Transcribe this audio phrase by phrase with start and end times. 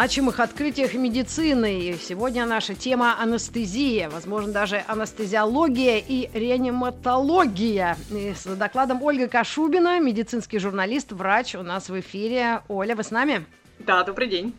[0.00, 1.78] Значимых открытиях медицины.
[1.78, 7.98] И сегодня наша тема анестезия, возможно, даже анестезиология и реаниматология.
[8.10, 12.62] И с докладом Ольга Кашубина, медицинский журналист, врач у нас в эфире.
[12.68, 13.44] Оля, вы с нами?
[13.80, 14.54] Да, добрый день.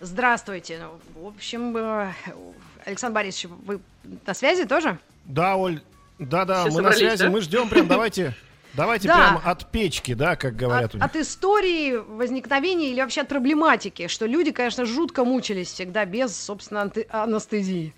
[0.00, 0.80] Здравствуйте.
[0.82, 2.12] Ну, в общем, э,
[2.84, 3.78] Александр Борисович, вы
[4.26, 4.98] на связи тоже?
[5.24, 5.80] Да, Оль,
[6.18, 7.30] да-да, мы на связи, да?
[7.30, 8.34] мы ждем прям, давайте,
[8.74, 9.14] давайте Да.
[9.14, 11.04] прям от печки, да, как говорят От, у них.
[11.06, 16.90] от истории возникновения или вообще от проблематики, что люди, конечно, жутко мучились всегда без, собственно,
[17.10, 17.94] анестезии.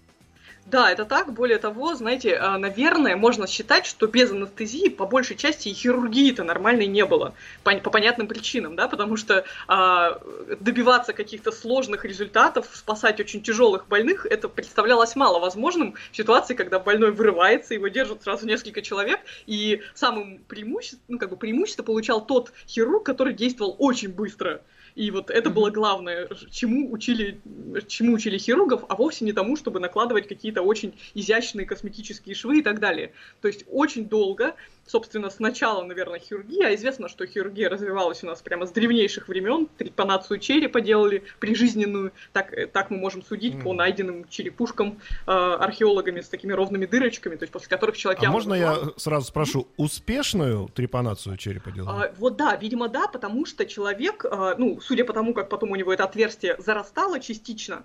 [0.73, 1.35] Да, это так.
[1.35, 6.45] Более того, знаете, а, наверное, можно считать, что без анестезии по большей части и хирургии-то
[6.45, 7.35] нормальной не было.
[7.63, 10.19] По, по понятным причинам, да, потому что а,
[10.61, 17.13] добиваться каких-то сложных результатов, спасать очень тяжелых больных, это представлялось маловозможным в ситуации, когда больной
[17.13, 22.51] вырывается, его держат сразу несколько человек, и самым преимуществом, ну, как бы преимущество получал тот
[22.66, 24.63] хирург, который действовал очень быстро.
[24.95, 27.40] И вот это было главное, чему учили,
[27.88, 32.62] чему учили хирургов, а вовсе не тому, чтобы накладывать какие-то очень изящные косметические швы и
[32.62, 33.12] так далее.
[33.40, 34.54] То есть очень долго,
[34.87, 39.68] собственно, сначала, наверное, хирургия, а известно, что хирургия развивалась у нас прямо с древнейших времен,
[39.79, 43.77] трепанацию черепа делали прижизненную, так, э, так мы можем судить по Мгм.
[43.77, 48.54] найденным черепушкам э, археологами с такими ровными дырочками, то есть после которых человек А можно
[48.54, 52.06] я сразу спрошу, успешную трепанацию черепа делали?
[52.06, 55.71] А, вот да, видимо, да, потому что человек, а, ну, судя по тому, как потом
[55.71, 57.85] у него это отверстие зарастало частично,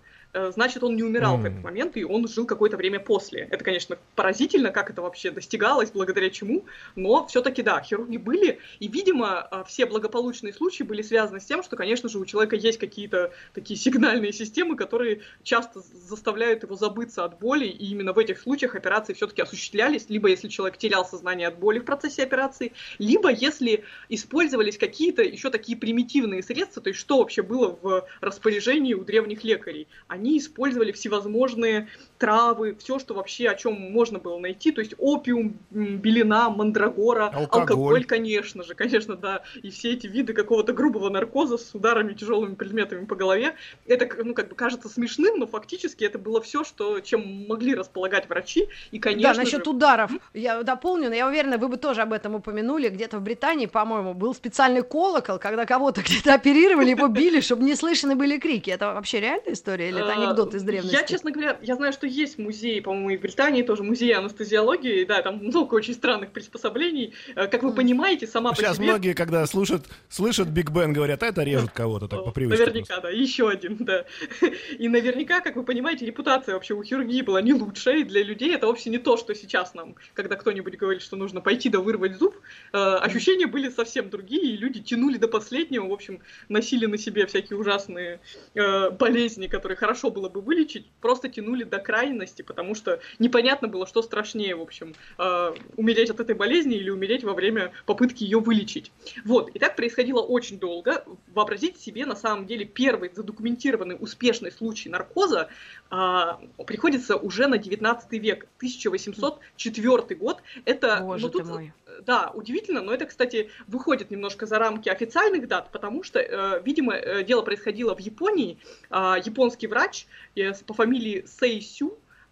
[0.52, 1.46] значит, он не умирал в М.
[1.46, 3.48] этот момент, и он жил какое-то время после.
[3.52, 8.88] Это, конечно, поразительно, как это вообще достигалось, благодаря чему, но все-таки да, хирурги были, и,
[8.88, 12.78] видимо, а, все благополучные случаи были связаны с тем, что, конечно же, у человека есть
[12.78, 18.40] какие-то такие сигнальные системы, которые часто заставляют его забыться от боли, и именно в этих
[18.40, 23.32] случаях операции все-таки осуществлялись, либо если человек терял сознание от боли в процессе операции, либо
[23.32, 29.04] если использовались какие-то еще такие примитивные средства, то есть что вообще было в распоряжении у
[29.04, 29.88] древних лекарей.
[30.08, 35.58] Они использовали всевозможные травы, все, что вообще, о чем можно было найти, то есть опиум,
[35.72, 38.06] белина, мандрагора, Алкоголь.
[38.06, 43.06] конечно же, конечно, да, и все эти виды какого-то грубого наркоза с ударами тяжелыми предметами
[43.06, 47.46] по голове, это, ну, как бы кажется смешным, но фактически это было все, что, чем
[47.48, 49.72] могли располагать врачи, и, конечно да, насчет же...
[49.72, 50.12] ударов.
[50.34, 52.90] Я дополню, но я уверена, вы бы тоже об этом упомянули.
[52.90, 57.76] Где-то в Британии, по-моему, был специальный колокол, когда кого-то где-то оперировали, его били, чтобы не
[57.76, 58.70] слышны были крики.
[58.70, 60.96] Это вообще реальная история или это А, анекдот из древности?
[60.96, 65.06] Я, честно говоря, я знаю, что есть музей, по-моему, и в Британии тоже музей анестезиологии,
[65.06, 67.14] да, там много очень странных приспособлений.
[67.36, 68.88] Э, Как вы понимаете, сама по Сейчас себе...
[68.88, 72.66] многие, когда слушают, слышат Биг Бен, говорят, а это режут кого-то так по привычке.
[72.66, 74.06] Наверняка, да, еще один, да.
[74.78, 78.54] И наверняка, как вы понимаете, репутация вообще у хирургии была не лучшая, и для людей
[78.54, 82.18] это вовсе не то, что сейчас нам, когда кто-нибудь говорит, что нужно пойти да вырвать
[82.18, 82.36] зуб,
[82.74, 87.26] э, ощущения были совсем другие, и люди тянули до последнего, в общем, носили на себе
[87.26, 88.20] всякие ужасные
[88.56, 93.88] э, болезни, которые хорошо было бы вылечить, просто тянули до крайности, потому что непонятно было,
[93.88, 98.40] что страшнее, в общем, э, умереть от этой болезни или умереть во время попытки ее
[98.40, 98.92] вылечить.
[99.26, 101.04] Вот, и так происходило очень долго.
[101.34, 105.50] Вообразите себе, на самом деле, первый задокументированный успешный случай наркоза
[105.90, 110.42] а, приходится уже на 19 век, 1804 год.
[110.66, 111.74] Это, Боже ну, ты тут, мой.
[111.86, 116.62] э, да, удивительно, но это, кстати, выходит немножко за рамки официальных дат, потому что, э,
[116.64, 118.58] видимо, э, дело происходило в Японии.
[118.90, 121.87] А, японский врач э, по фамилии Сейсю,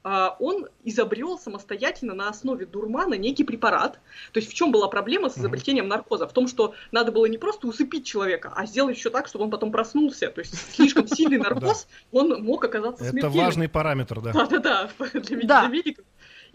[0.06, 4.00] он изобрел самостоятельно на основе дурмана некий препарат.
[4.34, 6.28] То есть в чем была проблема с изобретением наркоза?
[6.28, 9.52] В том, что надо было не просто усыпить человека, а сделать еще так, чтобы он
[9.52, 10.30] потом проснулся.
[10.30, 13.46] То есть слишком сильный наркоз, он мог оказаться Это смертельным.
[13.46, 14.32] важный параметр, да.
[14.32, 14.90] Да-да-да,
[15.20, 16.06] для медиков.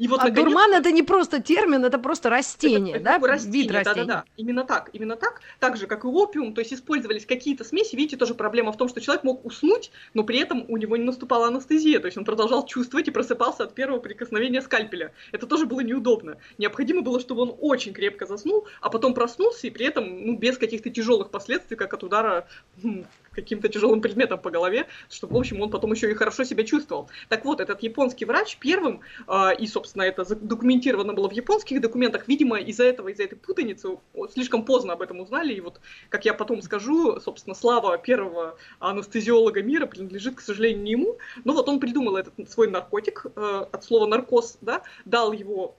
[0.00, 3.19] И вот, а наконец, дурман это не просто термин, это просто растение, это да?
[3.19, 4.07] бы растение, Вид растения.
[4.07, 5.42] Да-да-да, именно так, именно так.
[5.59, 7.97] Так же, как и опиум, то есть использовались какие-то смеси.
[7.97, 11.04] Видите, тоже проблема в том, что человек мог уснуть, но при этом у него не
[11.04, 15.13] наступала анестезия, то есть он продолжал чувствовать и просыпался от первого прикосновения скальпеля.
[15.33, 16.39] Это тоже было неудобно.
[16.57, 20.57] Необходимо было, чтобы он очень крепко заснул, а потом проснулся и при этом ну, без
[20.57, 22.48] каких-то тяжелых последствий, как от удара
[22.83, 26.65] м, каким-то тяжелым предметом по голове, чтобы, в общем, он потом еще и хорошо себя
[26.65, 27.09] чувствовал.
[27.28, 32.28] Так вот, этот японский врач первым, э, и, собственно, это задокументировано было в японских документах,
[32.28, 33.98] видимо, из-за этого, из-за этой путаницы
[34.32, 39.62] слишком поздно об этом узнали, и вот, как я потом скажу, собственно, слава первого анестезиолога
[39.62, 43.84] мира принадлежит, к сожалению, не ему, но вот он придумал этот свой наркотик, э, от
[43.84, 45.77] слова наркоз, да, дал его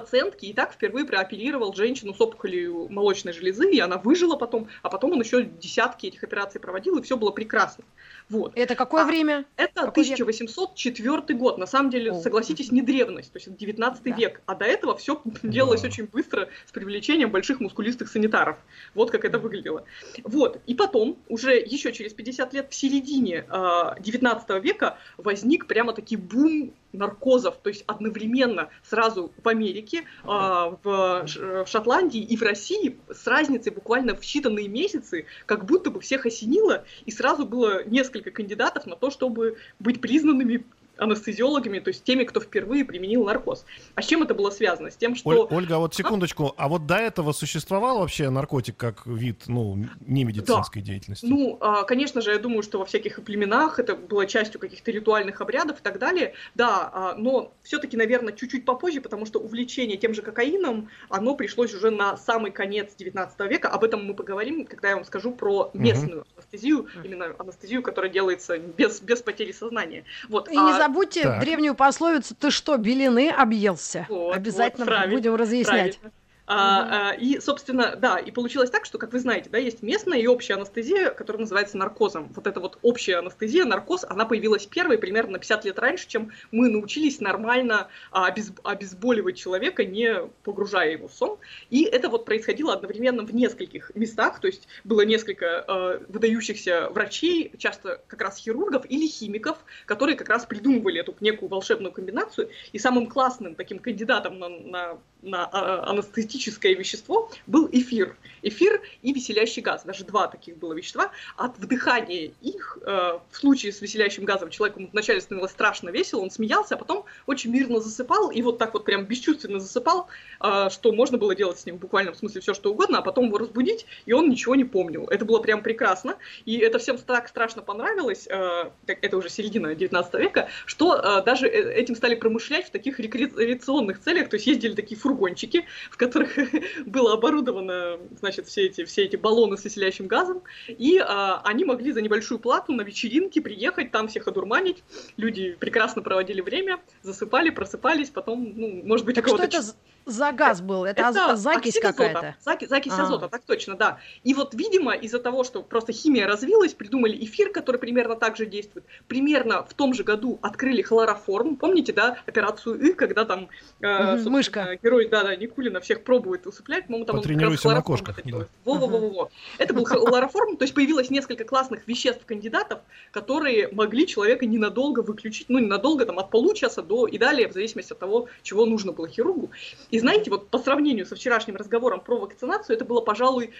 [0.00, 4.90] пациентке и так впервые прооперировал женщину с опухолью молочной железы, и она выжила потом, а
[4.90, 7.84] потом он еще десятки этих операций проводил, и все было прекрасно.
[8.28, 8.52] Вот.
[8.56, 9.44] Это какое А, время?
[9.56, 10.20] Это Какой век?
[10.20, 11.58] 1804 год.
[11.58, 12.20] На самом деле, О.
[12.20, 14.16] согласитесь, не древность, то есть это 19 Да.
[14.16, 14.42] век.
[14.46, 15.88] А до этого все делалось Да.
[15.88, 18.56] очень быстро с привлечением больших мускулистых санитаров.
[18.94, 19.84] Вот как это выглядело.
[20.24, 20.60] Вот.
[20.66, 26.16] И потом, уже еще через 50 лет, в середине э, 19 века возник прямо таки
[26.16, 32.42] бум наркозов, то есть одновременно сразу в Америке, э, в, Ш- в Шотландии и в
[32.42, 37.84] России с разницей буквально в считанные месяцы, как будто бы всех осенило, и сразу было
[37.84, 40.66] несколько кандидатов на то, чтобы быть признанными
[40.98, 43.64] анестезиологами, то есть теми, кто впервые применил наркоз.
[43.94, 44.90] А с чем это было связано?
[44.90, 45.30] С тем, что...
[45.30, 49.86] Оль- Ольга, а вот секундочку, а вот до этого существовал вообще наркотик как вид, ну,
[50.00, 51.26] не медицинской деятельности?
[51.26, 55.40] Ну, а, конечно же, я думаю, что во всяких племенах это было частью каких-то ритуальных
[55.40, 60.14] обрядов и так далее, да, а, но все-таки, наверное, чуть-чуть попозже, потому что увлечение тем
[60.14, 64.90] же кокаином, оно пришлось уже на самый конец 19 века, об этом мы поговорим, когда
[64.90, 70.04] я вам скажу про местную анестезию, именно анестезию, которая делается без, без потери сознания.
[70.28, 71.40] Вот, И а- не забудьте так.
[71.40, 75.98] древнюю пословицу «Ты что, белины объелся?» Вот, Обязательно вот, правильно, будем разъяснять.
[75.98, 76.12] Правильно.
[76.46, 80.18] А, а, и, собственно, да, и получилось так, что, как вы знаете, да, есть местная
[80.18, 82.32] и общая анестезия, которая называется наркозом.
[82.34, 86.30] Вот эта вот общая анестезия, наркоз, она появилась первой примерно на 50 лет раньше, чем
[86.52, 91.38] мы научились нормально а, обез- обезболивать человека, не погружая его в сон.
[91.70, 97.52] И это вот происходило одновременно в нескольких местах, то есть было несколько э, выдающихся врачей,
[97.58, 102.50] часто как раз хирургов или химиков, которые как раз придумывали эту некую волшебную комбинацию.
[102.72, 108.16] И самым классным таким кандидатом на, на, на а, анестетическое вещество был эфир.
[108.42, 109.82] Эфир и веселящий газ.
[109.84, 111.10] Даже два таких было вещества.
[111.36, 116.30] От вдыхания их, э, в случае с веселящим газом, человеку вначале становилось страшно весело, он
[116.30, 120.08] смеялся, а потом очень мирно засыпал, и вот так вот прям бесчувственно засыпал,
[120.40, 123.26] э, что можно было делать с ним в буквальном смысле все, что угодно, а потом
[123.26, 125.06] его разбудить, и он ничего не помнил.
[125.08, 130.14] Это было прям прекрасно, и это всем так страшно понравилось, э, это уже середина 19
[130.14, 135.64] века, что даже этим стали промышлять в таких рекреационных целях, то есть ездили такие фургончики,
[135.90, 136.36] в которых
[136.86, 141.92] было оборудовано, значит, все эти, все эти баллоны с веселящим газом, и а, они могли
[141.92, 144.84] за небольшую плату на вечеринки приехать, там всех одурманить,
[145.16, 149.62] люди прекрасно проводили время, засыпали, просыпались, потом, ну, может быть, у Так что кого-то это
[149.62, 149.74] з-
[150.06, 150.84] за газ был?
[150.84, 152.36] Это, аз- закись какая-то?
[152.44, 153.02] Заки- закись А.
[153.02, 153.98] азота, так точно, да.
[154.24, 158.46] И вот, видимо, из-за того, что просто химия развилась, придумали эфир, который примерно так же
[158.46, 158.86] действует.
[159.08, 161.56] Примерно в том же году открыли хлороформ.
[161.56, 163.48] Помните, да, операцию И, когда там
[163.80, 164.78] э, мышка.
[164.82, 166.86] герой, да, да, Никулина всех пробует усыплять.
[166.86, 168.46] По-моему, там он как раз Потренируйся на хлороформ кошках, это да.
[168.64, 169.30] Во-во-во-во.
[169.58, 172.80] Это был хлороформ, то есть появилось несколько классных веществ-кандидатов,
[173.10, 177.92] которые могли человека ненадолго выключить, ну, ненадолго, там, от получаса до и далее, в зависимости
[177.92, 179.50] от того, чего нужно было хирургу.
[179.90, 183.52] И знаете, вот по сравнению со вчерашним разговором про вакцинацию, это было, пожалуй,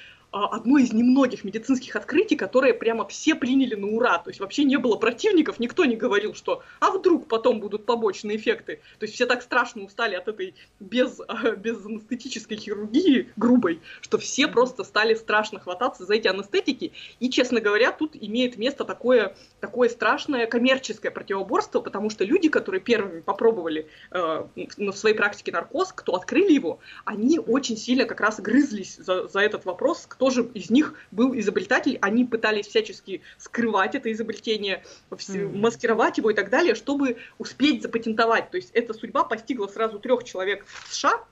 [0.45, 4.19] одно из немногих медицинских открытий, которые прямо все приняли на ура.
[4.19, 8.37] То есть вообще не было противников, никто не говорил, что а вдруг потом будут побочные
[8.37, 8.81] эффекты.
[8.99, 14.19] То есть все так страшно устали от этой без, а, без анестетической хирургии грубой, что
[14.19, 16.93] все просто стали страшно хвататься за эти анестетики.
[17.21, 22.81] И, честно говоря, тут имеет место такое, такое страшное коммерческое противоборство, потому что люди, которые
[22.81, 24.47] первыми попробовали э,
[24.77, 29.41] в своей практике наркоз, кто открыли его, они очень сильно как раз грызлись за, за
[29.41, 31.99] этот вопрос, кто же из них был изобретатель.
[32.01, 38.51] Они пытались всячески скрывать это изобретение, маскировать его и так далее, чтобы успеть запатентовать.
[38.51, 41.25] То есть эта судьба постигла сразу трех человек в США.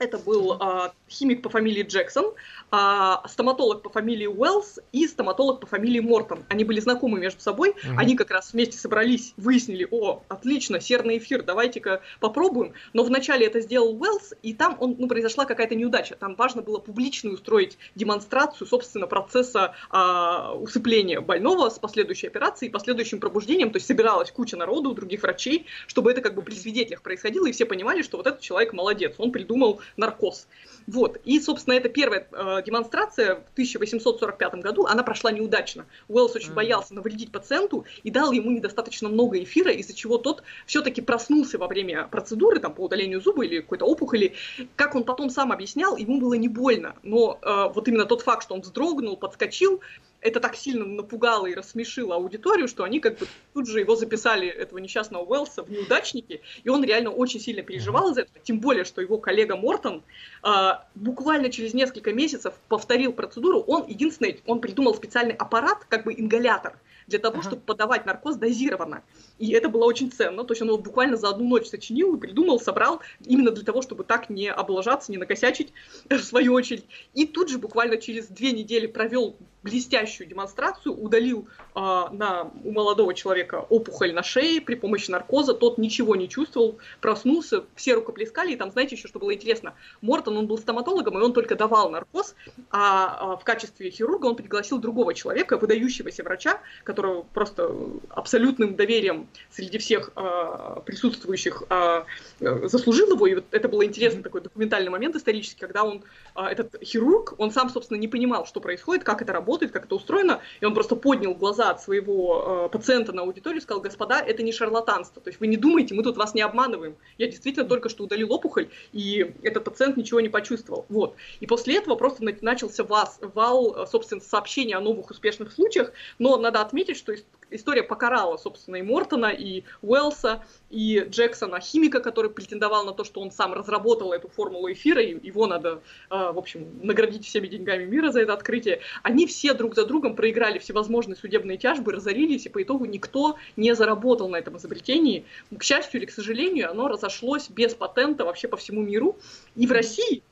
[0.00, 2.32] Это был а, химик по фамилии Джексон,
[2.70, 6.42] а, стоматолог по фамилии Уэллс и стоматолог по фамилии Мортон.
[6.48, 7.98] Они были знакомы между собой, Мгм.
[7.98, 12.72] они как раз вместе собрались, выяснили, о, отлично, серный эфир, давайте-ка попробуем.
[12.94, 16.16] Но вначале это сделал Уэллс, и там он, ну, произошла какая-то неудача.
[16.16, 22.72] Там важно было публично устроить демонстрацию, собственно, процесса а, усыпления больного с последующей операцией и
[22.72, 23.70] последующим пробуждением.
[23.70, 27.52] То есть собиралась куча народу, других врачей, чтобы это как бы при свидетелях происходило, и
[27.52, 30.46] все понимали, что вот этот человек молодец, он придумал наркоз.
[30.86, 31.20] Вот.
[31.24, 35.86] И, собственно, это первая э, демонстрация в 1845 году, она прошла неудачно.
[36.08, 36.56] Уэллс очень Мгм.
[36.56, 41.68] боялся навредить пациенту и дал ему недостаточно много эфира, из-за чего тот все-таки проснулся во
[41.68, 44.34] время процедуры, там, по удалению зуба или какой-то опухоли.
[44.76, 46.94] Как он потом сам объяснял, ему было не больно.
[47.02, 49.80] Но э, вот именно тот факт, что он вздрогнул, подскочил,
[50.20, 54.48] это так сильно напугало и рассмешило аудиторию, что они как бы тут же его записали,
[54.48, 58.84] этого несчастного Уэллса, в неудачники, и он реально очень сильно переживал из-за этого, тем более,
[58.84, 60.02] что его коллега Мортон
[60.42, 66.12] а, буквально через несколько месяцев повторил процедуру, он единственный, он придумал специальный аппарат, как бы
[66.12, 66.78] ингалятор,
[67.10, 67.48] для того, Ага.
[67.48, 69.02] чтобы подавать наркоз дозированно.
[69.38, 70.44] И это было очень ценно.
[70.44, 73.82] То есть он его буквально за одну ночь сочинил и придумал, собрал, именно для того,
[73.82, 75.72] чтобы так не облажаться, не накосячить,
[76.08, 76.84] в свою очередь.
[77.14, 83.14] И тут же буквально через две недели провел блестящую демонстрацию, удалил а, на, у молодого
[83.14, 88.56] человека опухоль на шее при помощи наркоза, тот ничего не чувствовал, проснулся, все рукоплескали, и
[88.56, 92.34] там, знаете, еще что было интересно, Мортон, он был стоматологом, и он только давал наркоз,
[92.70, 97.74] а, а в качестве хирурга он пригласил другого человека, выдающегося врача, которого просто
[98.08, 102.04] абсолютным доверием среди всех а, присутствующих э,
[102.40, 106.02] заслужил его, и вот это был интересный такой документальный момент исторический, когда он,
[106.34, 109.94] а, этот хирург, он сам, собственно, не понимал, что происходит, как это работает, как это
[109.94, 114.20] устроено, и он просто поднял глаза от своего э, пациента на аудиторию и сказал, господа,
[114.20, 117.66] это не шарлатанство, то есть вы не думайте, мы тут вас не обманываем, я действительно
[117.66, 121.16] только что удалил опухоль, и этот пациент ничего не почувствовал, вот.
[121.40, 125.92] И после этого просто на- начался вас, вал, э, собственно, сообщений о новых успешных случаях,
[126.18, 127.12] но надо отметить, что
[127.50, 133.20] история покарала, собственно, и Мортона, и Уэллса, и Джексона, химика, который претендовал на то, что
[133.20, 137.84] он сам разработал эту формулу эфира, и его надо, э, в общем, наградить всеми деньгами
[137.84, 138.80] мира за это открытие.
[139.02, 143.74] Они все друг за другом проиграли всевозможные судебные тяжбы, разорились, и по итогу никто не
[143.74, 145.24] заработал на этом изобретении.
[145.56, 149.16] К счастью или к сожалению, оно разошлось без патента вообще по всему миру.
[149.56, 150.22] И в России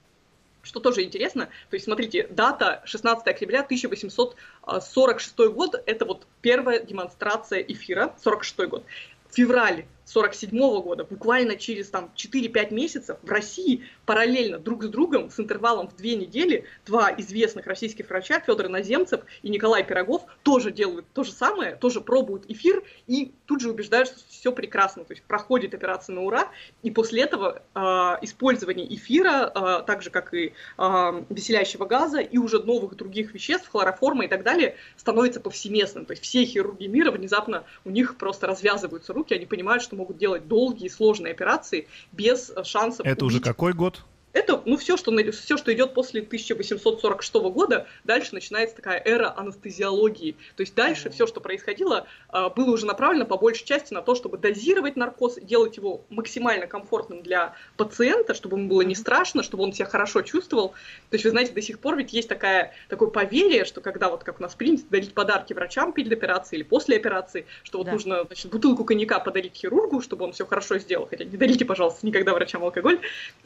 [0.68, 7.60] что тоже интересно, то есть смотрите, дата 16 октября 1846 год, это вот первая демонстрация
[7.60, 8.84] эфира, 46 год.
[9.32, 15.38] Февраль 47 года, буквально через там 4-5 месяцев в России параллельно друг с другом с
[15.38, 21.06] интервалом в две недели два известных российских врача, Федор Наземцев и Николай Пирогов, тоже делают
[21.12, 25.22] то же самое, тоже пробуют эфир и тут же убеждают, что все прекрасно, то есть
[25.24, 26.50] проходит операция на ура,
[26.82, 27.80] и после этого э,
[28.22, 33.68] использование эфира, э, так же как и э, веселящего газа и уже новых других веществ,
[33.68, 38.46] хлороформа и так далее, становится повсеместным, то есть все хирурги мира внезапно у них просто
[38.46, 43.46] развязываются руки, они понимают, что могут делать долгие сложные операции без шансов Это уже убить.
[43.46, 44.04] какой год?
[44.32, 50.36] Это, ну, все, что, все, что идет после 1846 года, дальше начинается такая эра анестезиологии.
[50.56, 54.14] То есть дальше все, что происходило, а, было уже направлено по большей части на то,
[54.14, 59.64] чтобы дозировать наркоз, делать его максимально комфортным для пациента, чтобы ему было не страшно, чтобы
[59.64, 60.68] он себя хорошо чувствовал.
[60.68, 64.24] То есть, вы знаете, до сих пор ведь есть такая, такое поверье, что когда вот
[64.24, 67.92] как у нас принято дарить подарки врачам перед операцией или после операции, что вот Да.
[67.92, 71.06] нужно значит, бутылку коньяка подарить хирургу, чтобы он все хорошо сделал.
[71.06, 73.00] Хотя не дарите, пожалуйста, никогда врачам алкоголь.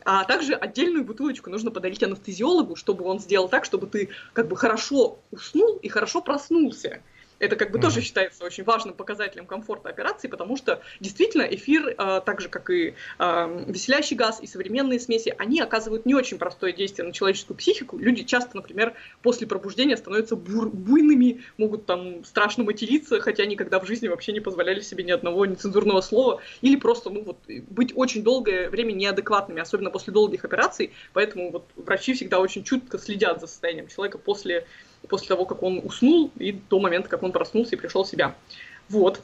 [0.04, 4.56] А также отдельную бутылочку нужно подарить анестезиологу, чтобы он сделал так, чтобы ты как бы
[4.56, 7.02] хорошо уснул и хорошо проснулся.
[7.42, 7.88] Это как бы Мгм.
[7.88, 12.70] тоже считается очень важным показателем комфорта операции, потому что действительно эфир, э, так же как
[12.70, 17.56] и э, веселящий газ и современные смеси, они оказывают не очень простое действие на человеческую
[17.56, 17.98] психику.
[17.98, 23.86] Люди часто, например, после пробуждения становятся бур- буйными, могут там страшно материться, хотя никогда в
[23.86, 28.22] жизни вообще не позволяли себе ни одного нецензурного слова, или просто ну, вот, быть очень
[28.22, 30.92] долгое время неадекватными, особенно после долгих операций.
[31.12, 34.64] Поэтому вот, врачи всегда очень чутко следят за состоянием человека после,
[35.08, 38.34] после того, как он уснул, и до момента, как он проснулся и пришел в себя.
[38.88, 39.20] Вот.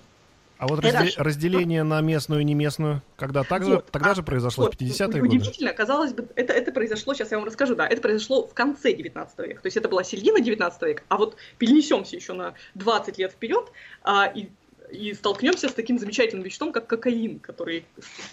[0.59, 3.87] А вот Это разделение на местную и не местную, когда так же, Вот.
[3.93, 5.37] тогда А, же произошло, Вот, в 50-е годы?
[5.37, 8.93] Удивительно, казалось бы, это, это произошло, сейчас я вам расскажу, да, это произошло в конце
[8.93, 13.19] 19 века, то есть это была середина 19 века, а вот перенесемся еще на 20
[13.19, 13.71] лет вперед
[14.03, 14.49] а, и,
[14.91, 17.85] и столкнемся с таким замечательным веществом, как кокаин, который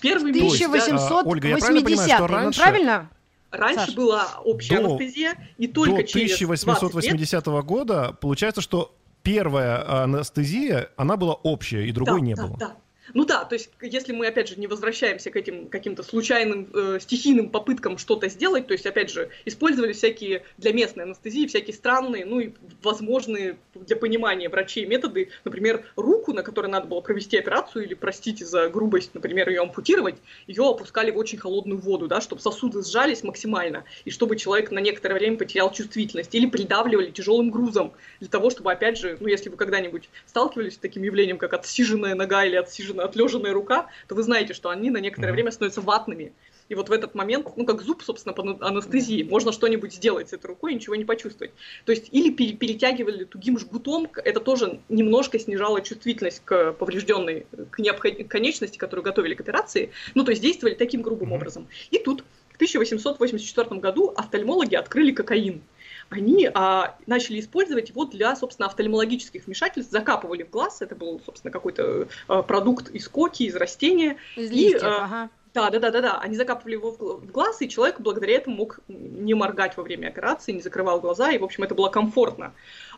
[0.01, 3.09] первый То есть, а, Ольга, я правильно понимаю, 1880 что мы раньше- правильно?
[3.57, 3.95] Раньше Саш.
[3.95, 6.51] была общая До- анестезия, и только До через 20 лет
[6.91, 12.57] 1880 года получается, что первая анестезия, она была общая, и другой да, не да, было.
[12.57, 12.75] Да.
[13.13, 16.99] Ну да, то есть, если мы, опять же, не возвращаемся к этим каким-то случайным, э,
[16.99, 22.25] стихийным попыткам что-то сделать, то есть, опять же, использовали всякие для местной анестезии, всякие странные,
[22.25, 27.85] ну и возможные для понимания врачей методы, например, руку, на которой надо было провести операцию,
[27.85, 30.15] или, простите за грубость, например, ее ампутировать,
[30.47, 34.79] ее опускали в очень холодную воду, да, чтобы сосуды сжались максимально, и чтобы человек на
[34.79, 39.49] некоторое время потерял чувствительность, или придавливали тяжелым грузом, для того, чтобы, опять же, ну, если
[39.49, 44.23] вы когда-нибудь сталкивались с таким явлением, как отсиженная нога или отсиженная, отлеженная рука, то вы
[44.23, 45.35] знаете, что они на некоторое Мгм.
[45.35, 46.33] время становятся ватными.
[46.67, 50.29] И вот в этот момент, ну, как зуб, собственно, по ана- анестезии, можно что-нибудь сделать
[50.29, 51.53] с этой рукой и ничего не почувствовать.
[51.85, 57.77] То есть, или пере- перетягивали тугим жгутом, это тоже немножко снижало чувствительность к поврежденной, к
[57.79, 59.91] необход- конечности, которую готовили к операции.
[60.15, 61.35] Ну, то есть, действовали таким грубым Мгм.
[61.37, 61.67] образом.
[61.91, 65.61] И тут, в 1884 году, офтальмологи открыли кокаин
[66.09, 71.51] они а, начали использовать его для, собственно, офтальмологических вмешательств, закапывали в глаз, это был, собственно,
[71.51, 75.29] какой-то а, продукт из коки, из растения, Из И, листьев, а, ага.
[75.55, 76.19] Да, да, да, да, да.
[76.19, 80.51] Они закапывали его в глаз, и человек благодаря этому мог не моргать во время операции,
[80.51, 82.53] не закрывал глаза, и, в общем, это было комфортно.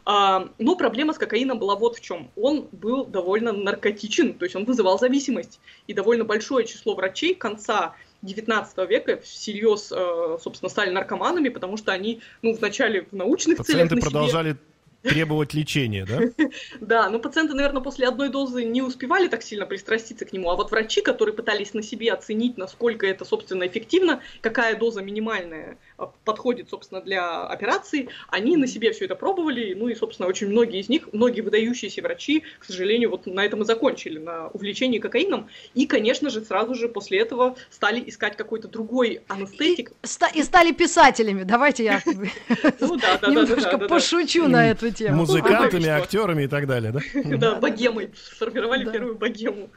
[0.06, 2.32] А, но проблема с кокаином была вот в чем.
[2.36, 5.60] Он был довольно наркотичен, то есть он вызывал зависимость.
[5.86, 11.92] И довольно большое число врачей конца 19 века всерьез, э, собственно, стали наркоманами, потому что
[11.92, 14.04] они, ну, вначале в научных Пациенты целях...
[14.04, 14.60] Пациенты продолжали себе
[15.02, 16.22] требовать лечения, да?
[16.80, 20.56] Да, но пациенты, наверное, после одной дозы не успевали так сильно пристраститься к нему, а
[20.56, 26.12] вот врачи, которые пытались на себе оценить, насколько это, собственно, эффективно, какая доза минимальная а,
[26.24, 30.80] подходит, собственно, для операции, они на себе все это пробовали, ну и, собственно, очень многие
[30.80, 35.50] из них, многие выдающиеся врачи, к сожалению, вот на этом и закончили, на увлечении кокаином,
[35.74, 39.92] и, конечно же, сразу же после этого стали искать какой-то другой анестетик.
[39.92, 42.02] И, и стали писателями, давайте я
[42.80, 45.18] ну немножко пошучу на эту тему.
[45.18, 47.00] Музыкантами, актерами и так далее, да?
[47.38, 48.12] Да, богемой.
[48.16, 49.70] Сформировали первую богему.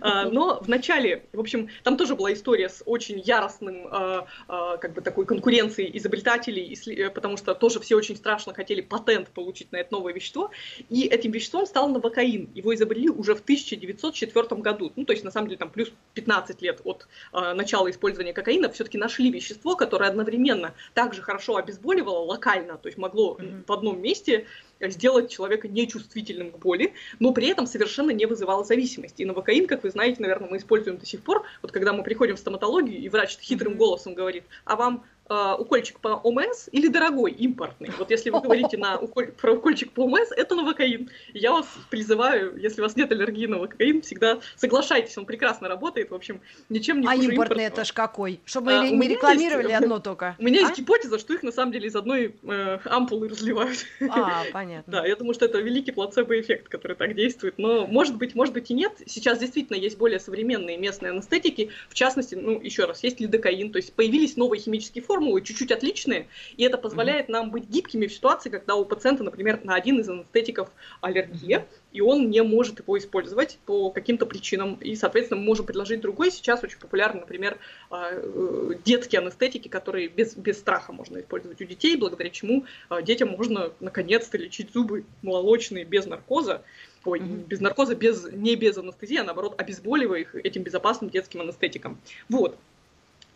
[0.00, 4.76] А, но в начале, в общем, там тоже была история с очень яростным, а, а,
[4.76, 9.72] как бы такой конкуренцией изобретателей, э, потому что тоже все очень страшно хотели патент получить
[9.72, 10.50] на это новое вещество.
[10.88, 12.50] И этим веществом стал новокаин.
[12.54, 14.92] Его изобрели уже в 1904 году.
[14.96, 18.98] Ну, то есть, на самом деле, там плюс 15 лет от начала использования кокаина все-таки
[18.98, 23.64] нашли вещество, которое одновременно также хорошо обезболивало локально, то есть могло mm-hmm.
[23.66, 24.46] в одном месте
[24.80, 29.22] сделать человека нечувствительным к боли, но при этом совершенно не вызывало зависимости.
[29.22, 31.44] И новокаин, как вы знаете, наверное, мы используем до сих пор.
[31.62, 36.00] Вот когда мы приходим в стоматологию, и врач хитрым голосом говорит, а вам э, укольчик
[36.00, 37.90] по ОМС или дорогой, импортный.
[37.98, 41.10] Вот если вы говорите на уколь, про укольчик по ОМС, это новокаин.
[41.34, 46.10] Я вас призываю, если у вас нет аллергии на новокаин, всегда соглашайтесь, он прекрасно работает,
[46.10, 47.66] в общем, ничем не А импортный импортного.
[47.66, 48.40] это ж какой?
[48.44, 50.36] Чтобы а, не рекламировали есть, одно только.
[50.38, 50.68] У меня а?
[50.68, 53.84] есть гипотеза, что их на самом деле из одной э, ампулы разливают.
[54.08, 54.92] А, понятно.
[54.92, 57.58] Да, я думаю, что это великий плацебо-эффект, который так действует.
[57.58, 58.92] Но может быть, может быть и нет.
[59.06, 61.70] Сейчас действительно есть более современные местные анестетики.
[61.88, 65.72] В частности, ну, еще раз, есть лидокаин, то есть появились новые химические формы, формулы чуть-чуть
[65.72, 67.32] отличные, и это позволяет mm-hmm.
[67.32, 70.70] нам быть гибкими в ситуации, когда у пациента, например, на один из анестетиков
[71.00, 76.00] аллергия, и он не может его использовать по каким-то причинам, и, соответственно, мы можем предложить
[76.00, 76.30] другой.
[76.30, 77.58] Сейчас очень популярны, например,
[77.90, 83.02] а, э, детские анестетики, которые без, без страха можно использовать у детей, благодаря чему а,
[83.02, 86.62] детям можно наконец-то лечить зубы молочные без наркоза,
[87.04, 87.46] ой, mm-hmm.
[87.46, 91.98] без наркоза, без, не без анестезии, а наоборот обезболивая их этим безопасным детским анестетиком.
[92.28, 92.56] Вот.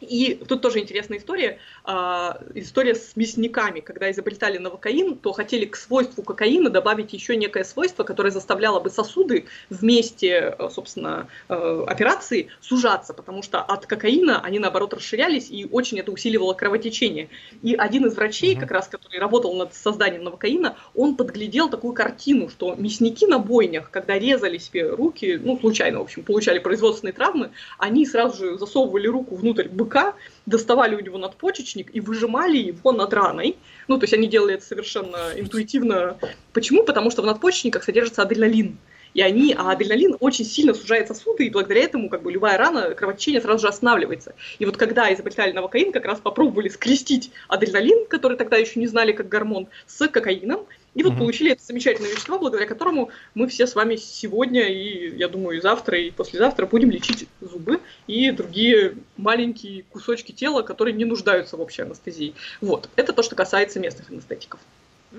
[0.02, 1.58] И тут тоже интересная история.
[1.84, 3.80] А, история с мясниками.
[3.80, 8.90] Когда изобретали новокаин, то хотели к свойству кокаина добавить еще некое свойство, которое заставляло бы
[8.90, 15.66] сосуды вместе, э, собственно, э, операции сужаться, потому что от кокаина они, наоборот, расширялись, и
[15.70, 17.28] очень это усиливало кровотечение.
[17.62, 22.48] И один из врачей, как раз, который работал над созданием новокаина, он подглядел такую картину,
[22.48, 27.50] что мясники на бойнях, когда резали себе руки, ну, случайно, в общем, получали производственные травмы,
[27.78, 30.14] они сразу же засовывали руку внутрь быка, быка,
[30.46, 33.56] доставали у него надпочечник и выжимали его над раной.
[33.88, 36.16] Ну, то есть они делали это совершенно интуитивно.
[36.52, 36.84] Почему?
[36.84, 38.78] Потому что в надпочечниках содержится адреналин.
[39.14, 42.94] И они, а адреналин очень сильно сужает сосуды, и благодаря этому как бы любая рана,
[42.94, 44.34] кровотечение сразу же останавливается.
[44.58, 49.12] И вот когда изобретали новокаин, как раз попробовали скрестить адреналин, который тогда еще не знали
[49.12, 51.20] как гормон, с кокаином, и вот угу.
[51.20, 55.60] получили это замечательное вещество, благодаря которому мы все с вами сегодня и, я думаю, и
[55.60, 61.60] завтра, и послезавтра будем лечить зубы и другие маленькие кусочки тела, которые не нуждаются в
[61.60, 62.34] общей анестезии.
[62.60, 64.60] Вот, это то, что касается местных анестетиков.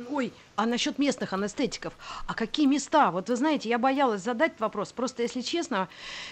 [0.09, 1.93] Ой, а насчет местных анестетиков,
[2.27, 3.11] а какие места?
[3.11, 5.87] Вот вы знаете, я боялась задать вопрос, просто если честно,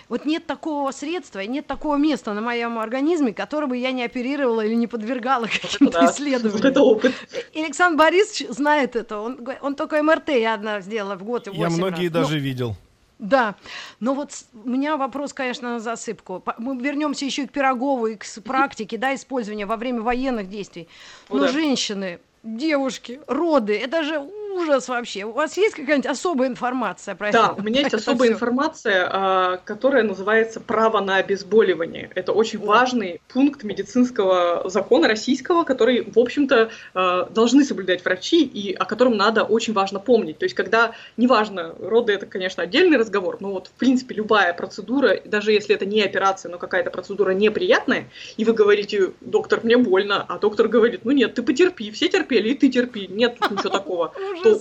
[0.09, 4.61] вот нет такого средства, нет такого места на моем организме, которое бы я не оперировала
[4.65, 6.57] или не подвергала каким-то да, исследованиям.
[6.61, 7.13] Вот это опыт.
[7.53, 11.51] И Александр Борисович знает это, он, он только МРТ я одна сделала в год и
[11.51, 12.13] Я многие раз.
[12.13, 12.75] даже ну, видел.
[13.21, 13.53] Да,
[13.99, 16.43] но вот у меня вопрос, конечно, на засыпку.
[16.57, 20.87] Мы вернемся еще и к Пирогову, и к практике, да, использования во время военных действий.
[21.29, 24.19] Но женщины, девушки, роды, это же
[24.51, 25.23] ужас вообще.
[25.23, 27.37] У вас есть какая-нибудь особая информация про это?
[27.37, 28.33] Да, у меня есть особая все?
[28.33, 32.09] информация, а, которая называется «Право на обезболивание».
[32.15, 32.65] Это очень О.
[32.65, 39.17] важный пункт медицинского закона российского, который, в общем-то, а, должны соблюдать врачи и о котором
[39.17, 40.37] надо очень важно помнить.
[40.37, 45.19] То есть, когда, неважно, роды это, конечно, отдельный разговор, но вот, в принципе, любая процедура,
[45.25, 50.25] даже если это не операция, но какая-то процедура неприятная, и вы говорите, доктор, мне больно,
[50.27, 53.69] а доктор говорит, ну нет, ты потерпи, все терпели, и ты терпи, нет тут ничего
[53.69, 54.57] такого то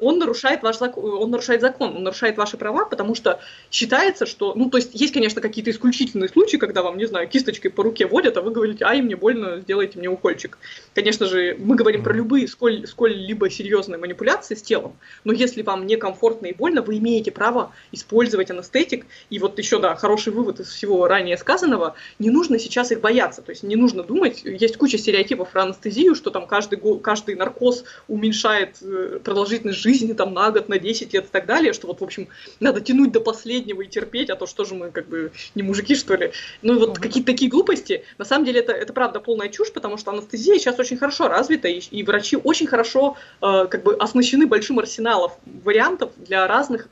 [0.00, 4.54] он нарушает ваш закон, он нарушает закон, он нарушает ваши права, потому что считается, что,
[4.54, 8.06] ну, то есть есть, конечно, какие-то исключительные случаи, когда вам, не знаю, кисточкой по руке
[8.06, 10.58] водят, а вы говорите, ай, мне больно, сделайте мне укольчик.
[10.94, 15.86] Конечно же, мы говорим про любые сколь, сколь-либо серьезные манипуляции с телом, но если вам
[15.86, 19.06] некомфортно и больно, вы имеете право использовать анестетик.
[19.30, 23.42] И вот еще, да, хороший вывод из всего ранее сказанного, не нужно сейчас их бояться,
[23.42, 27.84] то есть не нужно думать, есть куча стереотипов про анестезию, что там каждый, каждый наркоз
[28.06, 32.00] уменьшает э, продолжительность жизни там на год, на 10 лет и так далее, что вот,
[32.00, 32.28] в общем,
[32.60, 35.94] надо тянуть до последнего и терпеть, а то что же мы как бы не мужики,
[35.94, 36.32] что ли.
[36.62, 38.04] Ну и вот какие-то такие глупости.
[38.18, 41.68] На самом деле это, это правда полная чушь, потому что анестезия сейчас очень хорошо развита,
[41.68, 45.32] и, и врачи очень хорошо э, как бы оснащены большим арсеналом
[45.64, 46.88] вариантов для разных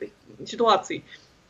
[0.47, 1.05] ситуаций.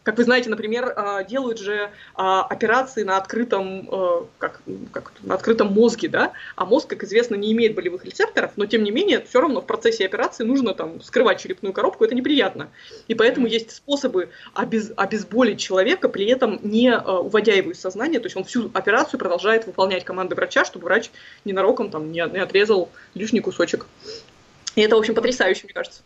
[0.06, 4.60] Как вы знаете, например, а, делают же а, операции на открытом, э, как,
[4.92, 8.84] как, на открытом мозге, да, а мозг, как известно, не имеет болевых рецепторов, но тем
[8.84, 12.68] не менее, все равно в процессе операции нужно там скрывать черепную коробку, это неприятно.
[13.08, 18.26] И поэтому есть способы обез, обезболить человека, при этом не уводя его из сознания, то
[18.26, 21.10] есть он всю операцию продолжает выполнять команды врача, чтобы врач
[21.44, 23.86] ненароком там не, не отрезал лишний кусочек.
[24.76, 26.02] И это, в общем, потрясающе, мне кажется.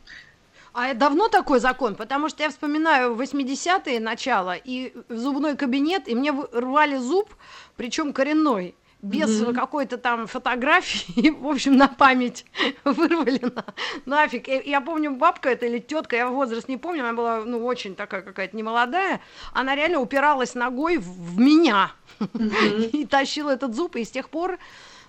[0.72, 1.94] А давно такой закон?
[1.94, 7.34] Потому что я вспоминаю 80-е начало и зубной кабинет, и мне рвали зуб,
[7.76, 9.54] причем коренной без mm-hmm.
[9.54, 12.44] какой-то там фотографии, в общем, на память
[12.84, 13.64] вырвали на,
[14.04, 14.48] нафиг.
[14.48, 17.94] И, я помню, бабка это или тетка, я возраст не помню, она была, ну, очень
[17.94, 19.20] такая какая-то немолодая,
[19.52, 22.90] она реально упиралась ногой в, в меня mm-hmm.
[22.92, 24.58] и тащила этот зуб, и с тех пор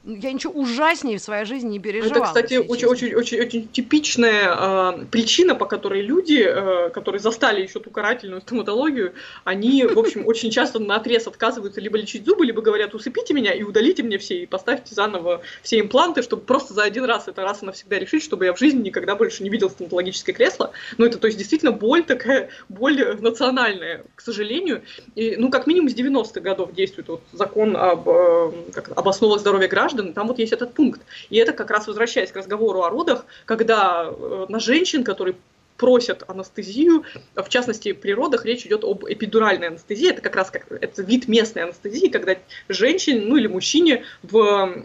[0.04, 2.24] я ничего ужаснее в своей жизни не переживала.
[2.24, 7.62] Это, кстати, очень, очень, очень, очень типичная э, причина, по которой люди, э, которые застали
[7.62, 12.46] еще ту карательную стоматологию, они, в общем, очень часто на отрез отказываются либо лечить зубы,
[12.46, 16.74] либо говорят, усыпите меня и удалите мне все, и поставьте заново все импланты, чтобы просто
[16.74, 19.50] за один раз это раз и навсегда решить, чтобы я в жизни никогда больше не
[19.50, 20.72] видел стоматологическое кресло.
[20.98, 24.82] Ну, это, то есть, действительно, боль такая, боль национальная, к сожалению.
[25.14, 29.40] И, ну, как минимум с 90-х годов действует вот закон об, э, как, об основах
[29.40, 31.02] здоровья граждан, граждан, там вот есть этот пункт.
[31.30, 35.36] И это как раз возвращаясь к разговору о родах, когда э, на женщин, которые
[35.78, 37.04] просят анестезию,
[37.36, 41.28] в частности, при родах речь идет об эпидуральной анестезии, это как раз как, это вид
[41.28, 42.36] местной анестезии, когда
[42.70, 44.36] женщине, ну или мужчине в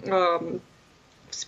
[0.05, 0.59] э,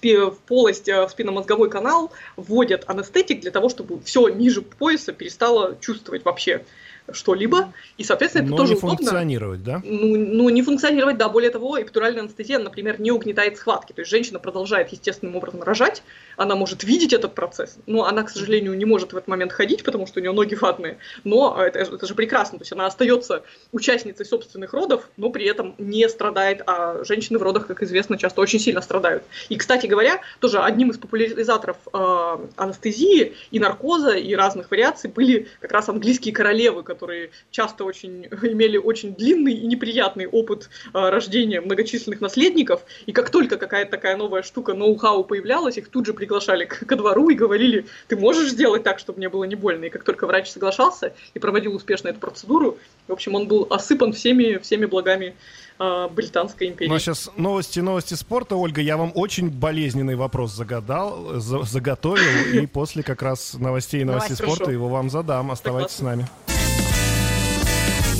[0.05, 5.79] в полость, э, в спинномозговой канал вводят анестетик для того, чтобы все ниже пояса перестало
[5.81, 6.65] чувствовать вообще
[7.13, 8.97] что-либо, и, соответственно, это Но тоже не удобно.
[8.97, 9.81] функционировать, да?
[9.85, 11.29] Ну, ну, не функционировать, да.
[11.29, 13.93] Более того, эпидуральная анестезия, например, не угнетает схватки.
[13.93, 16.03] То есть женщина продолжает естественным образом рожать,
[16.37, 19.85] она может видеть этот процесс, но она, к сожалению, не может в этот момент ходить,
[19.85, 20.99] потому что у нее ноги ватные.
[21.25, 22.59] Но это, это же прекрасно.
[22.59, 23.43] То есть она остается
[23.73, 28.41] участницей собственных родов, но при этом не страдает, а женщины в родах, как известно, часто
[28.41, 29.25] очень сильно страдают.
[29.49, 35.49] И, кстати говоря, тоже одним из популяризаторов э, анестезии и наркоза, и разных вариаций были
[35.61, 41.61] как раз английские королевы, которые часто очень имели очень длинный и неприятный опыт э, рождения
[41.61, 46.65] многочисленных наследников, и как только какая-то такая новая штука, ноу-хау появлялась, их тут же приглашали
[46.65, 49.91] к, ко двору и говорили, ты можешь сделать так, чтобы мне было не больно, и
[49.91, 54.59] как только врач соглашался и проводил успешно эту процедуру, в общем, он был осыпан всеми,
[54.59, 55.35] всеми благами
[55.79, 56.89] э, Британской империи.
[56.89, 58.57] Ну а сейчас новости, новости спорта.
[58.57, 64.05] Ольга, я вам очень болезненный вопрос загадал, за, заготовил, и после как раз новостей и
[64.05, 65.51] новостей спорта его вам задам.
[65.51, 66.27] Оставайтесь с нами.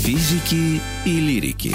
[0.09, 1.75] Физики и лирики.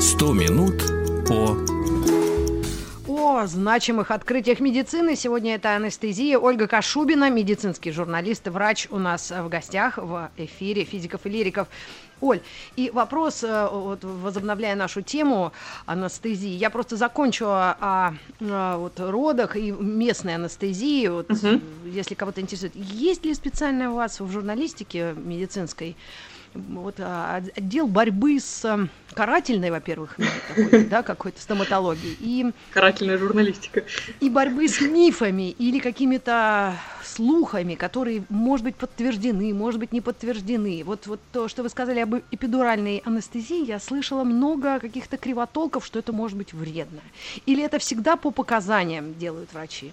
[0.00, 0.82] Сто минут
[1.28, 1.58] по
[3.06, 5.16] о значимых открытиях медицины.
[5.16, 6.38] Сегодня это анестезия.
[6.38, 11.68] Ольга Кашубина, медицинский журналист и врач у нас в гостях в эфире физиков и лириков.
[12.22, 12.40] Оль,
[12.76, 15.52] и вопрос, э, вот, возобновляя нашу тему
[15.86, 21.60] анестезии, я просто закончу о, о, о вот, родах и местной анестезии, вот, угу.
[21.84, 22.76] если кого-то интересует.
[22.76, 25.96] Есть ли специальная у вас в журналистике медицинской
[26.54, 30.16] вот, а, отдел борьбы с эм, карательной, во-первых,
[30.48, 32.16] такой, да, какой-то стоматологией.
[32.20, 33.84] И, Карательная журналистика.
[34.20, 40.82] И борьбы с мифами или какими-то слухами, которые, может быть, подтверждены, может быть, не подтверждены.
[40.84, 45.98] Вот, вот то, что вы сказали об эпидуральной анестезии, я слышала много каких-то кривотолков, что
[45.98, 47.00] это может быть вредно.
[47.46, 49.92] Или это всегда по показаниям делают врачи?